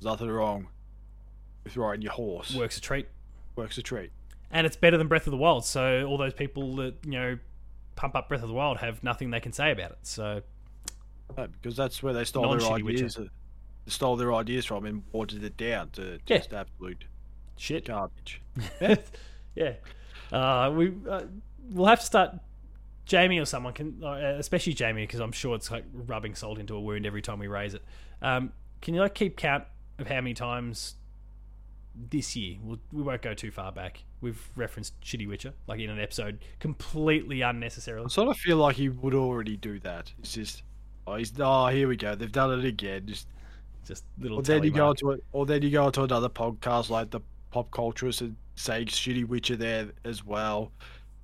there's 0.00 0.12
nothing 0.12 0.28
wrong 0.30 0.68
with 1.64 1.76
riding 1.76 2.02
your 2.02 2.12
horse. 2.12 2.54
Works 2.54 2.78
a 2.78 2.80
treat, 2.80 3.06
Works 3.56 3.78
a 3.78 3.82
treat. 3.82 4.10
and 4.50 4.66
it's 4.66 4.76
better 4.76 4.96
than 4.96 5.06
Breath 5.08 5.26
of 5.26 5.30
the 5.30 5.36
Wild. 5.36 5.64
So 5.64 6.04
all 6.06 6.16
those 6.18 6.32
people 6.34 6.76
that 6.76 6.94
you 7.04 7.10
know 7.12 7.38
pump 8.00 8.16
up 8.16 8.28
Breath 8.30 8.42
of 8.42 8.48
the 8.48 8.54
Wild 8.54 8.78
have 8.78 9.02
nothing 9.04 9.30
they 9.30 9.40
can 9.40 9.52
say 9.52 9.70
about 9.72 9.90
it. 9.90 9.98
So 10.02 10.40
No, 11.36 11.46
because 11.48 11.76
that's 11.76 12.02
where 12.02 12.14
they 12.14 12.24
stole 12.24 12.48
their 12.56 12.70
Witcher. 12.82 12.88
ideas. 12.88 13.14
They 13.16 13.28
stole 13.90 14.16
their 14.16 14.32
ideas 14.32 14.64
from 14.64 14.86
and 14.86 15.02
watered 15.12 15.44
it 15.44 15.56
down 15.58 15.90
to 15.90 16.18
Yeah. 16.26 16.38
just 16.38 16.54
absolute 16.54 17.04
shit. 17.56 17.84
garbage. 17.84 18.40
yeah, 19.54 19.74
uh, 20.32 20.72
we 20.74 20.92
uh, 21.08 21.24
we'll 21.70 21.86
have 21.86 22.00
to 22.00 22.06
start. 22.06 22.30
Jamie 23.04 23.38
or 23.40 23.44
someone 23.44 23.72
can, 23.72 24.02
uh, 24.04 24.36
especially 24.38 24.72
Jamie, 24.72 25.02
because 25.04 25.18
I'm 25.20 25.32
sure 25.32 25.56
it's 25.56 25.68
like 25.70 25.84
rubbing 25.92 26.36
salt 26.36 26.58
into 26.60 26.76
a 26.76 26.80
wound 26.80 27.04
every 27.06 27.20
time 27.22 27.40
we 27.40 27.48
raise 27.48 27.74
it. 27.74 27.82
Um, 28.22 28.52
can 28.80 28.94
you 28.94 29.00
like 29.00 29.14
keep 29.14 29.36
count 29.36 29.64
of 29.98 30.06
how 30.06 30.14
many 30.16 30.32
times 30.32 30.94
this 32.10 32.36
year? 32.36 32.56
We'll, 32.62 32.78
we 32.92 33.02
won't 33.02 33.20
go 33.20 33.34
too 33.34 33.50
far 33.50 33.72
back. 33.72 34.04
We've 34.20 34.50
referenced 34.56 35.00
Shitty 35.00 35.26
Witcher 35.28 35.52
like 35.66 35.80
in 35.80 35.90
an 35.90 35.98
episode 36.00 36.38
completely 36.58 37.40
unnecessarily. 37.42 38.04
I 38.06 38.08
sort 38.08 38.28
of 38.28 38.36
feel 38.36 38.56
like 38.58 38.76
he 38.76 38.88
would 38.88 39.14
already 39.14 39.56
do 39.56 39.78
that. 39.80 40.12
It's 40.18 40.34
just, 40.34 40.62
oh, 41.06 41.16
he's 41.16 41.32
oh, 41.38 41.68
here 41.68 41.88
we 41.88 41.96
go. 41.96 42.14
They've 42.14 42.30
done 42.30 42.58
it 42.58 42.64
again. 42.64 43.06
Just 43.06 43.28
Just 43.86 44.04
little. 44.18 44.38
or 44.38 44.42
then 44.42 44.62
you 44.62 44.70
go 44.70 44.84
mark. 44.86 45.00
into 45.00 45.12
it, 45.12 45.24
or 45.32 45.46
then 45.46 45.62
you 45.62 45.70
go 45.70 45.86
into 45.86 46.02
another 46.02 46.28
podcast 46.28 46.90
like 46.90 47.10
the 47.10 47.20
Pop 47.50 47.70
Culturist 47.70 48.20
and 48.20 48.36
say 48.56 48.84
shitty 48.84 49.26
Witcher 49.26 49.56
there 49.56 49.88
as 50.04 50.24
well. 50.24 50.70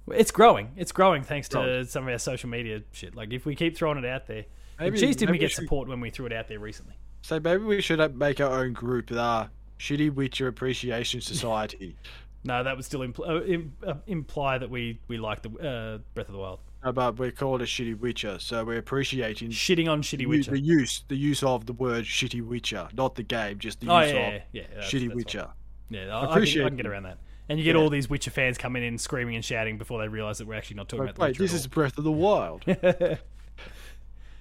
It's 0.08 0.30
growing. 0.30 0.70
It's 0.76 0.92
growing 0.92 1.22
thanks 1.22 1.48
to 1.50 1.84
some 1.84 2.04
of 2.04 2.12
our 2.12 2.18
social 2.18 2.48
media 2.48 2.82
shit. 2.92 3.14
Like 3.14 3.32
if 3.32 3.44
we 3.44 3.54
keep 3.54 3.76
throwing 3.76 3.98
it 3.98 4.04
out 4.04 4.26
there. 4.26 4.44
Maybe, 4.78 4.98
Jeez, 4.98 5.16
did 5.16 5.30
we 5.30 5.38
get 5.38 5.50
should- 5.50 5.64
support 5.64 5.88
when 5.88 6.00
we 6.00 6.10
threw 6.10 6.26
it 6.26 6.32
out 6.32 6.48
there 6.48 6.58
recently? 6.58 6.94
So 7.22 7.40
maybe 7.40 7.64
we 7.64 7.80
should 7.80 7.98
uh, 8.00 8.08
make 8.14 8.40
our 8.40 8.60
own 8.60 8.72
group, 8.72 9.08
the 9.08 9.48
Shitty 9.80 10.14
Witcher 10.14 10.46
Appreciation 10.48 11.20
Society. 11.20 11.96
No, 12.44 12.62
that 12.62 12.76
would 12.76 12.84
still 12.84 13.00
impl- 13.00 13.28
uh, 13.28 13.42
im- 13.44 13.74
uh, 13.86 13.94
imply 14.06 14.58
that 14.58 14.70
we 14.70 15.00
we 15.08 15.18
like 15.18 15.42
the 15.42 15.50
uh, 15.50 15.98
Breath 16.14 16.28
of 16.28 16.32
the 16.32 16.38
Wild. 16.38 16.60
Uh, 16.82 16.92
but 16.92 17.18
we're 17.18 17.32
called 17.32 17.62
a 17.62 17.64
Shitty 17.66 17.98
Witcher, 17.98 18.38
so 18.38 18.64
we're 18.64 18.78
appreciating 18.78 19.50
Shitting 19.50 19.88
on 19.88 20.02
Shitty 20.02 20.26
Witcher. 20.26 20.52
the 20.52 20.60
use 20.60 21.02
the 21.08 21.16
use 21.16 21.42
of 21.42 21.66
the 21.66 21.72
word 21.72 22.04
Shitty 22.04 22.42
Witcher, 22.46 22.88
not 22.94 23.16
the 23.16 23.24
game, 23.24 23.58
just 23.58 23.80
the 23.80 23.88
Oh 23.90 24.00
use 24.00 24.12
yeah, 24.12 24.16
of 24.18 24.32
yeah, 24.34 24.40
yeah. 24.52 24.62
that's- 24.68 24.90
Shitty 24.90 25.06
that's 25.08 25.14
Witcher. 25.16 25.40
fine. 25.40 25.48
Yeah, 25.90 26.16
I, 26.16 26.20
I, 26.34 26.44
can, 26.44 26.62
I 26.62 26.68
can 26.68 26.76
get 26.76 26.86
around 26.86 27.02
that. 27.04 27.18
And 27.48 27.58
you 27.58 27.64
get 27.64 27.74
Yeah. 27.76 27.82
all 27.82 27.90
these 27.90 28.08
Witcher 28.10 28.30
fans 28.30 28.58
coming 28.58 28.82
in 28.84 28.98
screaming 28.98 29.34
and 29.36 29.44
shouting 29.44 29.78
before 29.78 30.00
they 30.00 30.08
realise 30.08 30.38
that 30.38 30.46
we're 30.46 30.54
actually 30.54 30.76
not 30.76 30.88
talking 30.88 31.06
Like, 31.06 31.14
about 31.16 31.24
the 31.26 31.30
wait, 31.32 31.38
this 31.38 31.52
is 31.52 31.66
Breath 31.66 31.96
of 31.98 32.04
the 32.04 32.12
Wild. 32.12 32.64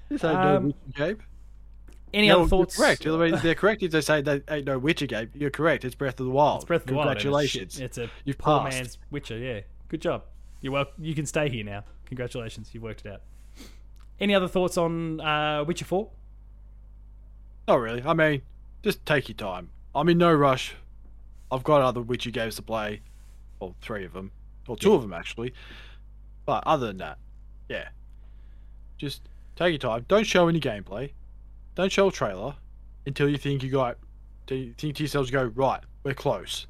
This 0.09 0.23
ain't 0.23 0.33
no 0.33 0.57
Um, 0.57 0.65
Witcher 0.67 0.77
game. 0.95 1.17
Any 2.13 2.27
No, 2.29 2.41
other 2.41 2.49
thoughts? 2.49 2.77
Correct. 2.77 3.03
They're 3.03 3.55
correct 3.55 3.83
if 3.83 3.91
they 3.91 4.01
say 4.01 4.21
that 4.21 4.43
ain't 4.49 4.65
no 4.65 4.77
Witcher 4.79 5.05
game. 5.07 5.29
You're 5.33 5.49
correct. 5.49 5.83
It's 5.83 5.95
Breath 5.95 6.19
of 6.19 6.25
the 6.25 6.31
Wild. 6.31 6.57
It's 6.61 6.65
Breath 6.65 6.81
of 6.81 6.87
the 6.87 6.93
Wild. 6.93 7.07
it's. 7.11 7.23
Congratulations. 7.23 7.79
It's 7.79 7.97
a 7.97 8.09
You've 8.23 8.37
poor 8.37 8.59
passed. 8.61 8.77
man's 8.77 8.97
Witcher. 9.11 9.37
Yeah, 9.37 9.61
good 9.89 10.01
job. 10.01 10.23
You're 10.61 10.71
well. 10.73 10.85
You 10.97 11.13
can 11.13 11.25
stay 11.25 11.49
here 11.49 11.63
now. 11.65 11.83
Congratulations, 12.05 12.69
you 12.73 12.79
worked 12.81 13.05
it 13.05 13.11
out. 13.11 13.21
Any 14.19 14.33
other 14.33 14.47
thoughts 14.47 14.77
on 14.77 15.19
uh, 15.19 15.63
Witcher 15.65 15.85
Four? 15.85 16.09
Not 17.67 17.79
really. 17.79 18.01
I 18.03 18.13
mean, 18.13 18.43
just 18.83 19.05
take 19.05 19.27
your 19.27 19.35
time. 19.35 19.69
I'm 19.93 20.07
in 20.07 20.17
no 20.17 20.31
rush. 20.33 20.75
I've 21.51 21.63
got 21.63 21.81
other 21.81 22.01
Witcher 22.01 22.31
games 22.31 22.55
to 22.57 22.61
play. 22.61 23.01
Well, 23.59 23.75
three 23.81 24.05
of 24.05 24.13
them. 24.13 24.31
Or 24.67 24.75
two 24.77 24.93
of 24.93 25.01
them, 25.01 25.13
actually. 25.13 25.53
But 26.45 26.63
other 26.65 26.87
than 26.87 26.97
that, 26.97 27.17
yeah, 27.69 27.89
just 28.97 29.21
take 29.55 29.71
your 29.71 29.77
time. 29.79 30.05
Don't 30.07 30.25
show 30.25 30.47
any 30.47 30.59
gameplay. 30.59 31.11
Don't 31.75 31.91
show 31.91 32.07
a 32.07 32.11
trailer 32.11 32.55
until 33.05 33.29
you 33.29 33.37
think 33.37 33.63
you 33.63 33.69
got. 33.69 33.97
You 34.49 34.73
think 34.77 34.95
to 34.97 35.03
yourselves, 35.03 35.31
go 35.31 35.43
right. 35.43 35.81
We're 36.03 36.13
close. 36.13 36.67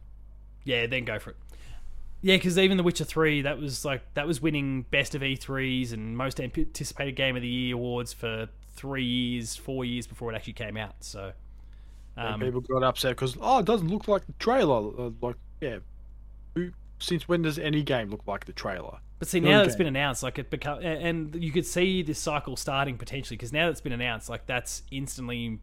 Yeah, 0.63 0.87
then 0.87 1.05
go 1.05 1.19
for 1.19 1.31
it. 1.31 1.37
Yeah, 2.21 2.37
because 2.37 2.57
even 2.57 2.77
The 2.77 2.83
Witcher 2.83 3.03
Three, 3.03 3.41
that 3.43 3.59
was 3.59 3.85
like 3.85 4.01
that 4.15 4.25
was 4.25 4.41
winning 4.41 4.83
best 4.89 5.13
of 5.13 5.21
E3s 5.21 5.93
and 5.93 6.17
most 6.17 6.39
anticipated 6.39 7.15
game 7.15 7.35
of 7.35 7.41
the 7.41 7.47
year 7.47 7.75
awards 7.75 8.13
for 8.13 8.47
three 8.75 9.03
years, 9.03 9.55
four 9.55 9.85
years 9.85 10.07
before 10.07 10.31
it 10.31 10.35
actually 10.35 10.53
came 10.53 10.75
out. 10.75 10.95
So, 11.01 11.33
um, 12.17 12.39
people 12.39 12.61
got 12.61 12.83
upset 12.83 13.11
because 13.11 13.37
oh, 13.39 13.59
it 13.59 13.65
doesn't 13.65 13.89
look 13.89 14.07
like 14.07 14.25
the 14.25 14.33
trailer. 14.33 14.89
Uh, 14.99 15.11
Like 15.21 15.35
yeah, 15.61 15.77
who? 16.55 16.71
Since 16.99 17.27
when 17.27 17.41
does 17.41 17.59
any 17.59 17.83
game 17.83 18.09
look 18.09 18.21
like 18.25 18.45
the 18.45 18.53
trailer? 18.53 18.99
But 19.19 19.27
see, 19.27 19.39
now 19.39 19.59
that 19.59 19.65
it's 19.67 19.75
game. 19.75 19.79
been 19.85 19.95
announced, 19.95 20.23
like 20.23 20.39
it 20.39 20.49
become, 20.49 20.79
and 20.81 21.35
you 21.41 21.51
could 21.51 21.65
see 21.65 22.01
this 22.03 22.19
cycle 22.19 22.55
starting 22.55 22.97
potentially 22.97 23.37
because 23.37 23.53
now 23.53 23.65
that 23.65 23.71
it's 23.71 23.81
been 23.81 23.93
announced, 23.93 24.29
like 24.29 24.45
that's 24.45 24.83
instantly 24.91 25.59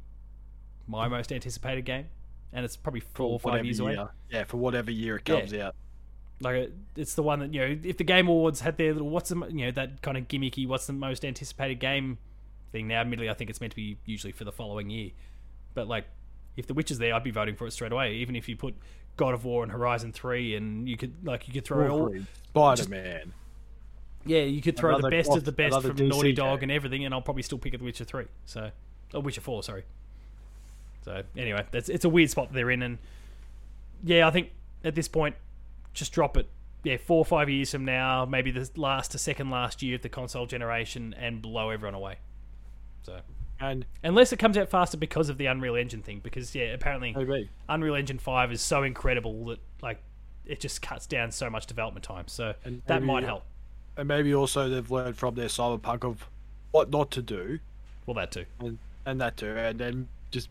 my 0.87 1.09
most 1.09 1.33
anticipated 1.33 1.83
game, 1.85 2.07
and 2.53 2.65
it's 2.65 2.77
probably 2.77 3.01
four 3.01 3.31
or 3.31 3.41
five 3.41 3.65
years 3.65 3.81
away. 3.81 3.97
Yeah, 4.31 4.45
for 4.45 4.57
whatever 4.59 4.91
year 4.91 5.17
it 5.17 5.29
Yeah. 5.29 5.39
comes 5.41 5.55
out. 5.55 5.75
Like 6.41 6.57
it- 6.57 6.75
it's 6.97 7.15
the 7.15 7.23
one 7.23 7.39
that 7.41 7.55
you 7.55 7.61
know, 7.61 7.79
if 7.85 7.97
the 7.99 8.05
Game 8.05 8.27
Awards 8.29 8.61
had 8.61 8.77
their 8.77 8.93
little 8.93 9.09
what's 9.11 9.29
the 9.29 9.37
you 9.49 9.67
know 9.67 9.71
that 9.73 10.03
kind 10.03 10.17
of 10.17 10.29
gimmicky 10.29 10.67
what's 10.67 10.87
the 10.87 10.93
most 10.93 11.25
anticipated 11.25 11.79
game 11.79 12.19
thing. 12.73 12.89
Now, 12.89 13.01
admittedly, 13.03 13.31
I 13.31 13.35
think 13.35 13.49
it's 13.51 13.61
meant 13.61 13.73
to 13.73 13.77
be 13.77 13.99
usually 14.07 14.33
for 14.33 14.45
the 14.45 14.53
following 14.53 14.91
year, 14.91 15.11
but 15.75 15.87
like 15.89 16.07
if 16.57 16.67
The 16.67 16.75
Witch 16.75 16.91
is 16.91 16.99
there, 16.99 17.15
I'd 17.15 17.23
be 17.25 17.31
voting 17.31 17.55
for 17.57 17.67
it 17.67 17.71
straight 17.71 17.93
away. 17.93 18.15
Even 18.17 18.35
if 18.37 18.49
you 18.49 18.57
put 18.57 18.75
God 19.17 19.35
of 19.35 19.45
War 19.45 19.63
and 19.63 19.71
Horizon 19.73 20.13
Three, 20.13 20.55
and 20.57 20.89
you 20.89 20.97
could 20.97 21.15
like 21.25 21.47
you 21.49 21.55
could 21.55 21.65
throw 21.65 21.91
all 21.91 22.15
Spider 22.49 22.89
Man. 22.89 23.33
Yeah, 24.25 24.43
you 24.43 24.63
could 24.63 24.77
throw 24.77 25.01
the 25.01 25.11
best 25.11 25.29
goth- 25.29 25.39
of 25.39 25.45
the 25.45 25.53
best 25.53 25.81
from 25.83 25.97
DC 25.97 26.09
Naughty 26.09 26.33
Dog 26.33 26.61
game. 26.61 26.71
and 26.71 26.73
everything, 26.77 27.05
and 27.05 27.13
I'll 27.13 27.23
probably 27.23 27.43
still 27.43 27.59
pick 27.59 27.77
The 27.77 27.85
Witcher 27.85 28.05
Three. 28.05 28.27
So, 28.45 28.71
or 29.13 29.21
Witcher 29.21 29.41
Four, 29.41 29.63
sorry. 29.63 29.85
So 31.05 31.23
anyway, 31.37 31.65
that's 31.73 31.89
it's 31.89 32.05
a 32.05 32.09
weird 32.09 32.31
spot 32.31 32.49
that 32.49 32.55
they're 32.55 32.71
in, 32.71 32.83
and 32.83 32.99
yeah, 34.05 34.27
I 34.27 34.31
think 34.31 34.51
at 34.85 34.95
this 34.95 35.09
point, 35.09 35.35
just 35.93 36.13
drop 36.13 36.37
it. 36.37 36.49
Yeah, 36.85 36.97
four 36.97 37.19
or 37.19 37.25
five 37.25 37.49
years 37.49 37.71
from 37.71 37.85
now, 37.85 38.25
maybe 38.25 38.51
the 38.51 38.69
last 38.77 39.13
to 39.13 39.19
second 39.19 39.51
last 39.51 39.83
year 39.83 39.97
of 39.97 40.03
the 40.03 40.09
console 40.09 40.47
generation, 40.47 41.15
and 41.19 41.41
blow 41.43 41.71
everyone 41.71 41.95
away. 41.95 42.17
So 43.03 43.21
And 43.63 43.87
unless 44.03 44.33
it 44.33 44.39
comes 44.39 44.59
out 44.59 44.69
faster 44.69 44.97
because 44.97 45.29
of 45.29 45.39
the 45.39 45.47
Unreal 45.47 45.77
Engine 45.77 46.03
thing, 46.03 46.19
because 46.23 46.53
yeah, 46.55 46.65
apparently 46.75 47.13
maybe 47.17 47.49
Unreal 47.69 47.95
Engine 47.95 48.19
Five 48.19 48.51
is 48.51 48.61
so 48.61 48.83
incredible 48.83 49.45
that 49.47 49.61
like 49.81 50.03
it 50.45 50.59
just 50.59 50.83
cuts 50.83 51.07
down 51.07 51.31
so 51.31 51.49
much 51.49 51.67
development 51.67 52.05
time. 52.05 52.27
So 52.27 52.55
And 52.65 52.83
that 52.87 53.03
maybe- 53.03 53.07
might 53.07 53.23
uh, 53.23 53.27
help. 53.29 53.45
and 53.97 54.09
maybe 54.09 54.35
also 54.35 54.69
they've 54.69 54.91
learned 54.91 55.17
from 55.17 55.37
their 55.37 55.47
cyberpunk 55.47 56.03
of 56.05 56.27
what 56.73 56.91
not 56.91 57.13
to 57.13 57.23
do, 57.23 57.61
Well, 58.05 58.15
that 58.15 58.33
too. 58.33 58.47
and 58.59 58.79
and 59.07 59.21
that 59.21 59.37
too, 59.37 59.55
and 59.57 59.79
then 59.79 60.09
just 60.33 60.49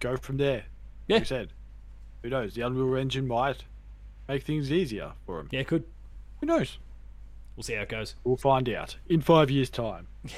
go 0.00 0.16
from 0.16 0.38
there. 0.38 0.64
Yeah. 1.08 1.16
Like 1.16 1.20
you 1.22 1.26
said, 1.26 1.48
who 2.22 2.30
knows? 2.30 2.54
The 2.54 2.62
Unreal 2.62 2.94
Engine 2.96 3.26
might 3.28 3.64
make 4.28 4.42
things 4.44 4.72
easier 4.72 5.12
for 5.26 5.36
them. 5.38 5.48
Yeah, 5.50 5.60
it 5.60 5.66
could. 5.66 5.84
Who 6.40 6.46
knows? 6.46 6.78
We'll 7.56 7.64
see 7.64 7.74
how 7.74 7.82
it 7.82 7.88
goes. 7.90 8.14
We'll 8.24 8.36
find 8.38 8.66
out 8.70 8.96
in 9.08 9.20
five 9.20 9.50
years' 9.50 9.68
time. 9.68 10.06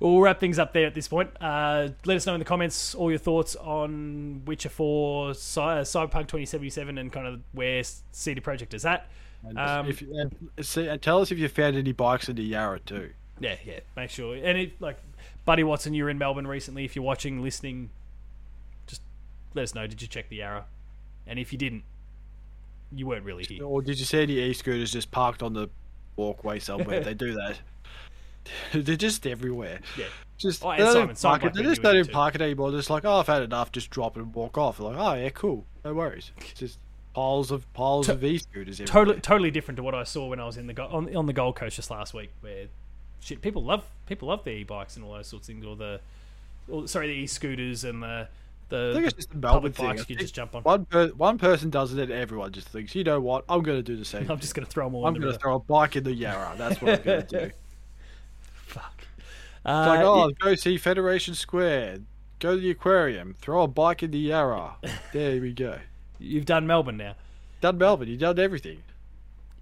Well, 0.00 0.20
wrap 0.20 0.38
things 0.38 0.58
up 0.58 0.72
there 0.72 0.86
at 0.86 0.94
this 0.94 1.08
point. 1.08 1.30
Uh, 1.40 1.88
let 2.04 2.16
us 2.16 2.26
know 2.26 2.34
in 2.34 2.38
the 2.38 2.44
comments 2.44 2.94
all 2.94 3.10
your 3.10 3.18
thoughts 3.18 3.56
on 3.56 4.42
Witcher 4.44 4.68
4, 4.68 5.34
Cy- 5.34 5.78
uh, 5.80 5.84
Cyberpunk 5.84 6.28
2077, 6.28 6.98
and 6.98 7.12
kind 7.12 7.26
of 7.26 7.40
where 7.52 7.82
CD 8.12 8.40
Projekt 8.40 8.74
is 8.74 8.84
at. 8.84 9.08
And 9.44 9.58
Um, 9.58 9.88
if 9.88 10.00
and, 10.02 10.50
see, 10.60 10.86
and 10.86 11.02
tell 11.02 11.20
us 11.20 11.32
if 11.32 11.38
you 11.38 11.48
found 11.48 11.76
any 11.76 11.92
bikes 11.92 12.28
in 12.28 12.36
the 12.36 12.42
Yarra 12.44 12.80
too. 12.80 13.10
Yeah, 13.40 13.56
yeah, 13.64 13.80
make 13.96 14.10
sure. 14.10 14.36
And 14.36 14.58
it, 14.58 14.80
like, 14.80 14.98
Buddy 15.44 15.64
Watson, 15.64 15.94
you 15.94 16.04
were 16.04 16.10
in 16.10 16.18
Melbourne 16.18 16.46
recently. 16.46 16.84
If 16.84 16.94
you're 16.94 17.04
watching, 17.04 17.42
listening, 17.42 17.90
just 18.86 19.02
let 19.54 19.62
us 19.64 19.74
know. 19.74 19.86
Did 19.86 20.00
you 20.02 20.08
check 20.08 20.28
the 20.28 20.36
Yarra? 20.36 20.66
And 21.26 21.38
if 21.38 21.52
you 21.52 21.58
didn't, 21.58 21.84
you 22.92 23.06
weren't 23.06 23.24
really 23.24 23.44
here. 23.44 23.64
Or 23.64 23.82
did 23.82 23.98
you 23.98 24.04
see 24.04 24.22
any 24.22 24.38
e-scooters 24.38 24.92
just 24.92 25.10
parked 25.10 25.42
on 25.42 25.52
the 25.54 25.68
walkway 26.16 26.58
somewhere? 26.58 27.00
they 27.04 27.14
do 27.14 27.32
that. 27.34 27.58
They're 28.72 28.96
just 28.96 29.26
everywhere. 29.26 29.80
Yeah. 29.96 30.06
Just 30.36 30.64
Oh, 30.64 30.70
they 30.70 30.78
don't 30.78 30.92
Simon- 30.92 31.16
Simon 31.16 31.40
park 31.40 31.52
it. 31.52 31.56
They 31.56 31.62
just 31.64 31.82
don't 31.82 31.96
even 31.96 32.12
park 32.12 32.34
it 32.36 32.40
anymore. 32.40 32.70
Just 32.70 32.90
like, 32.90 33.04
oh, 33.04 33.16
I've 33.18 33.26
had 33.26 33.42
enough. 33.42 33.72
Just 33.72 33.90
drop 33.90 34.16
it 34.16 34.20
and 34.20 34.32
walk 34.34 34.56
off. 34.56 34.78
Like, 34.80 34.96
oh 34.96 35.14
yeah, 35.14 35.30
cool. 35.30 35.64
No 35.84 35.94
worries. 35.94 36.30
It's 36.38 36.52
just 36.52 36.78
piles 37.14 37.50
of 37.50 37.70
piles 37.72 38.06
To- 38.06 38.12
of 38.12 38.22
e-scooters 38.24 38.80
everywhere. 38.80 39.04
Totally, 39.04 39.20
totally 39.20 39.50
different 39.50 39.76
to 39.78 39.82
what 39.82 39.94
I 39.94 40.04
saw 40.04 40.28
when 40.28 40.38
I 40.38 40.44
was 40.46 40.56
in 40.56 40.66
the 40.68 40.80
on, 40.82 41.14
on 41.16 41.26
the 41.26 41.32
Gold 41.32 41.56
Coast 41.56 41.76
just 41.76 41.90
last 41.90 42.14
week, 42.14 42.30
where 42.40 42.66
shit 43.20 43.40
people 43.42 43.64
love 43.64 43.84
people 44.06 44.28
love 44.28 44.44
the 44.44 44.50
e-bikes 44.50 44.94
and 44.96 45.04
all 45.04 45.14
those 45.14 45.26
sorts 45.26 45.48
of 45.48 45.54
things, 45.54 45.66
or 45.66 45.74
the, 45.74 46.00
or, 46.68 46.86
sorry, 46.86 47.08
the 47.08 47.14
e-scooters 47.14 47.82
and 47.84 48.00
the 48.02 48.28
the 48.68 48.90
I 48.90 48.94
think 48.94 49.06
it's 49.06 49.14
just 49.16 49.32
a 49.32 49.36
Melbourne 49.38 49.72
public 49.72 49.98
thing. 50.00 50.06
you 50.08 50.16
just 50.16 50.34
jump 50.34 50.54
on. 50.54 50.62
One 50.62 50.84
per- 50.84 51.08
one 51.08 51.38
person 51.38 51.70
does 51.70 51.92
it, 51.94 51.98
and 51.98 52.12
everyone 52.12 52.52
just 52.52 52.68
thinks, 52.68 52.94
you 52.94 53.02
know 53.02 53.18
what? 53.18 53.44
I'm 53.48 53.62
going 53.62 53.78
to 53.78 53.82
do 53.82 53.96
the 53.96 54.04
same. 54.04 54.30
I'm 54.30 54.38
just 54.38 54.54
going 54.54 54.66
to 54.66 54.70
throw 54.70 54.84
them 54.86 54.94
all 54.94 55.06
I'm 55.06 55.14
going 55.14 55.32
to 55.32 55.38
throw 55.38 55.56
a 55.56 55.58
bike 55.58 55.96
in 55.96 56.04
the 56.04 56.12
Yarra. 56.14 56.54
That's 56.56 56.80
what 56.80 56.98
I'm 57.00 57.02
going 57.02 57.22
to 57.26 57.46
do. 57.48 57.50
Fuck. 59.64 59.70
It's 59.70 59.86
Uh, 59.86 59.86
like, 59.88 60.00
oh, 60.00 60.28
yeah, 60.28 60.34
go 60.40 60.54
see 60.54 60.76
Federation 60.78 61.34
Square. 61.34 61.98
Go 62.40 62.54
to 62.54 62.60
the 62.60 62.70
aquarium. 62.70 63.34
Throw 63.40 63.62
a 63.62 63.68
bike 63.68 64.02
in 64.02 64.10
the 64.12 64.18
Yarra. 64.18 64.76
There 65.12 65.40
we 65.40 65.52
go. 65.52 65.78
you've 66.18 66.46
done 66.46 66.66
Melbourne 66.66 66.96
now. 66.96 67.14
Done 67.60 67.78
Melbourne. 67.78 68.08
You've 68.08 68.20
done 68.20 68.38
everything. 68.38 68.82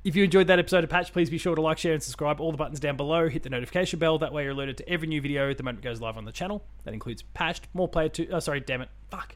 If 0.05 0.15
you 0.15 0.23
enjoyed 0.23 0.47
that 0.49 0.59
episode 0.61 0.85
of 0.85 0.91
Patch, 0.91 1.13
please 1.13 1.31
be 1.31 1.39
sure 1.39 1.57
to 1.57 1.61
like, 1.61 1.79
share, 1.79 1.95
and 1.95 2.03
subscribe. 2.03 2.41
All 2.41 2.53
the 2.53 2.59
buttons 2.59 2.79
down 2.79 2.97
below. 2.97 3.29
Hit 3.29 3.43
the 3.43 3.51
notification 3.51 3.99
bell. 3.99 4.19
That 4.19 4.33
way 4.33 4.45
you're 4.45 4.53
alerted 4.53 4.77
to 4.79 4.89
every 4.89 5.09
new 5.09 5.21
video 5.21 5.53
the 5.53 5.63
moment 5.65 5.85
it 5.85 5.89
goes 5.89 6.01
live 6.01 6.17
on 6.17 6.25
the 6.25 6.31
channel. 6.33 6.63
That 6.85 6.95
includes 6.95 7.23
patched, 7.35 7.67
more 7.75 7.89
player 7.89 8.09
two. 8.09 8.29
Oh, 8.31 8.39
sorry, 8.39 8.61
damn 8.61 8.83
it, 8.83 8.89
fuck. 9.11 9.35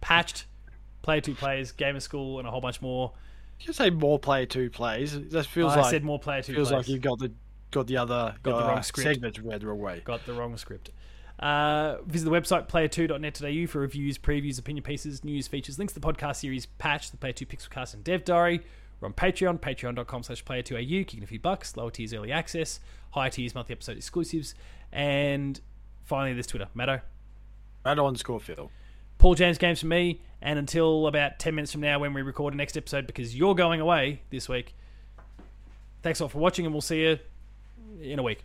Patched, 0.00 0.44
player 1.02 1.20
two 1.20 1.34
players, 1.34 1.72
gamer 1.72 1.98
school, 2.00 2.38
and 2.38 2.46
a 2.46 2.50
whole 2.50 2.60
bunch 2.60 2.80
more. 2.80 3.12
You 3.60 3.72
say 3.72 3.90
more 3.90 4.20
player 4.20 4.46
two 4.46 4.70
plays. 4.70 5.14
It 5.14 5.32
just 5.32 5.48
feels 5.48 5.72
I 5.72 5.80
like 5.80 5.90
said 5.90 6.04
more 6.04 6.20
player 6.20 6.42
two 6.42 6.54
feels 6.54 6.68
players. 6.68 6.86
like 6.86 6.92
you've 6.92 7.02
got 7.02 7.18
the 7.18 7.32
got 7.70 7.86
the 7.86 7.96
other 7.96 8.34
Got 8.42 8.58
the 8.58 8.64
uh, 8.64 8.68
wrong 8.68 8.82
script. 8.82 9.08
segment 9.08 9.38
read 9.38 9.60
the 9.60 9.66
wrong 9.66 9.80
way. 9.80 10.02
Got 10.04 10.26
the 10.26 10.32
wrong 10.32 10.56
script. 10.56 10.90
Uh, 11.38 11.98
visit 12.04 12.24
the 12.24 12.30
website 12.30 12.68
player2.net.au 12.68 13.66
for 13.68 13.80
reviews, 13.80 14.18
previews, 14.18 14.58
opinion 14.58 14.82
pieces, 14.82 15.22
news, 15.22 15.46
features, 15.46 15.78
links 15.78 15.92
to 15.92 16.00
the 16.00 16.06
podcast 16.06 16.36
series 16.36 16.66
Patch, 16.66 17.10
the 17.10 17.16
Player 17.16 17.32
2 17.32 17.46
Pixelcast, 17.46 17.94
and 17.94 18.02
Dev 18.02 18.24
Diary. 18.24 18.60
We're 19.00 19.06
on 19.06 19.14
Patreon, 19.14 19.60
patreon.com 19.60 20.24
slash 20.24 20.44
player2au, 20.44 21.06
kicking 21.06 21.22
a 21.22 21.26
few 21.26 21.38
bucks, 21.38 21.76
lower 21.76 21.92
tiers 21.92 22.12
early 22.12 22.32
access, 22.32 22.80
higher 23.12 23.30
tiers 23.30 23.54
monthly 23.54 23.74
episode 23.74 23.96
exclusives, 23.96 24.54
and 24.90 25.60
finally 26.04 26.34
this 26.34 26.48
Twitter, 26.48 26.66
Matto. 26.74 27.00
Matt 27.84 28.00
underscore 28.00 28.40
Phil. 28.40 28.72
Paul 29.18 29.36
James 29.36 29.58
Games 29.58 29.80
for 29.80 29.86
me, 29.86 30.20
and 30.42 30.58
until 30.58 31.06
about 31.06 31.38
10 31.38 31.54
minutes 31.54 31.70
from 31.70 31.80
now 31.80 32.00
when 32.00 32.12
we 32.14 32.22
record 32.22 32.52
the 32.52 32.56
next 32.56 32.76
episode 32.76 33.06
because 33.06 33.36
you're 33.36 33.54
going 33.54 33.80
away 33.80 34.22
this 34.30 34.48
week. 34.48 34.74
Thanks 36.02 36.18
a 36.18 36.24
lot 36.24 36.32
for 36.32 36.38
watching, 36.38 36.66
and 36.66 36.74
we'll 36.74 36.80
see 36.80 37.02
you 37.02 37.18
in 38.02 38.18
a 38.18 38.22
week. 38.22 38.44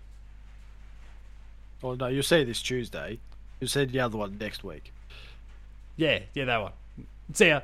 Well, 1.81 1.95
no, 1.95 2.07
you'll 2.07 2.23
see 2.23 2.43
this 2.43 2.61
Tuesday. 2.61 3.19
You'll 3.59 3.67
see 3.67 3.85
the 3.85 3.99
other 3.99 4.17
one 4.17 4.37
next 4.39 4.63
week. 4.63 4.91
Yeah, 5.97 6.19
yeah, 6.33 6.45
that 6.45 6.61
one. 6.61 6.71
See 7.33 7.47
ya. 7.47 7.61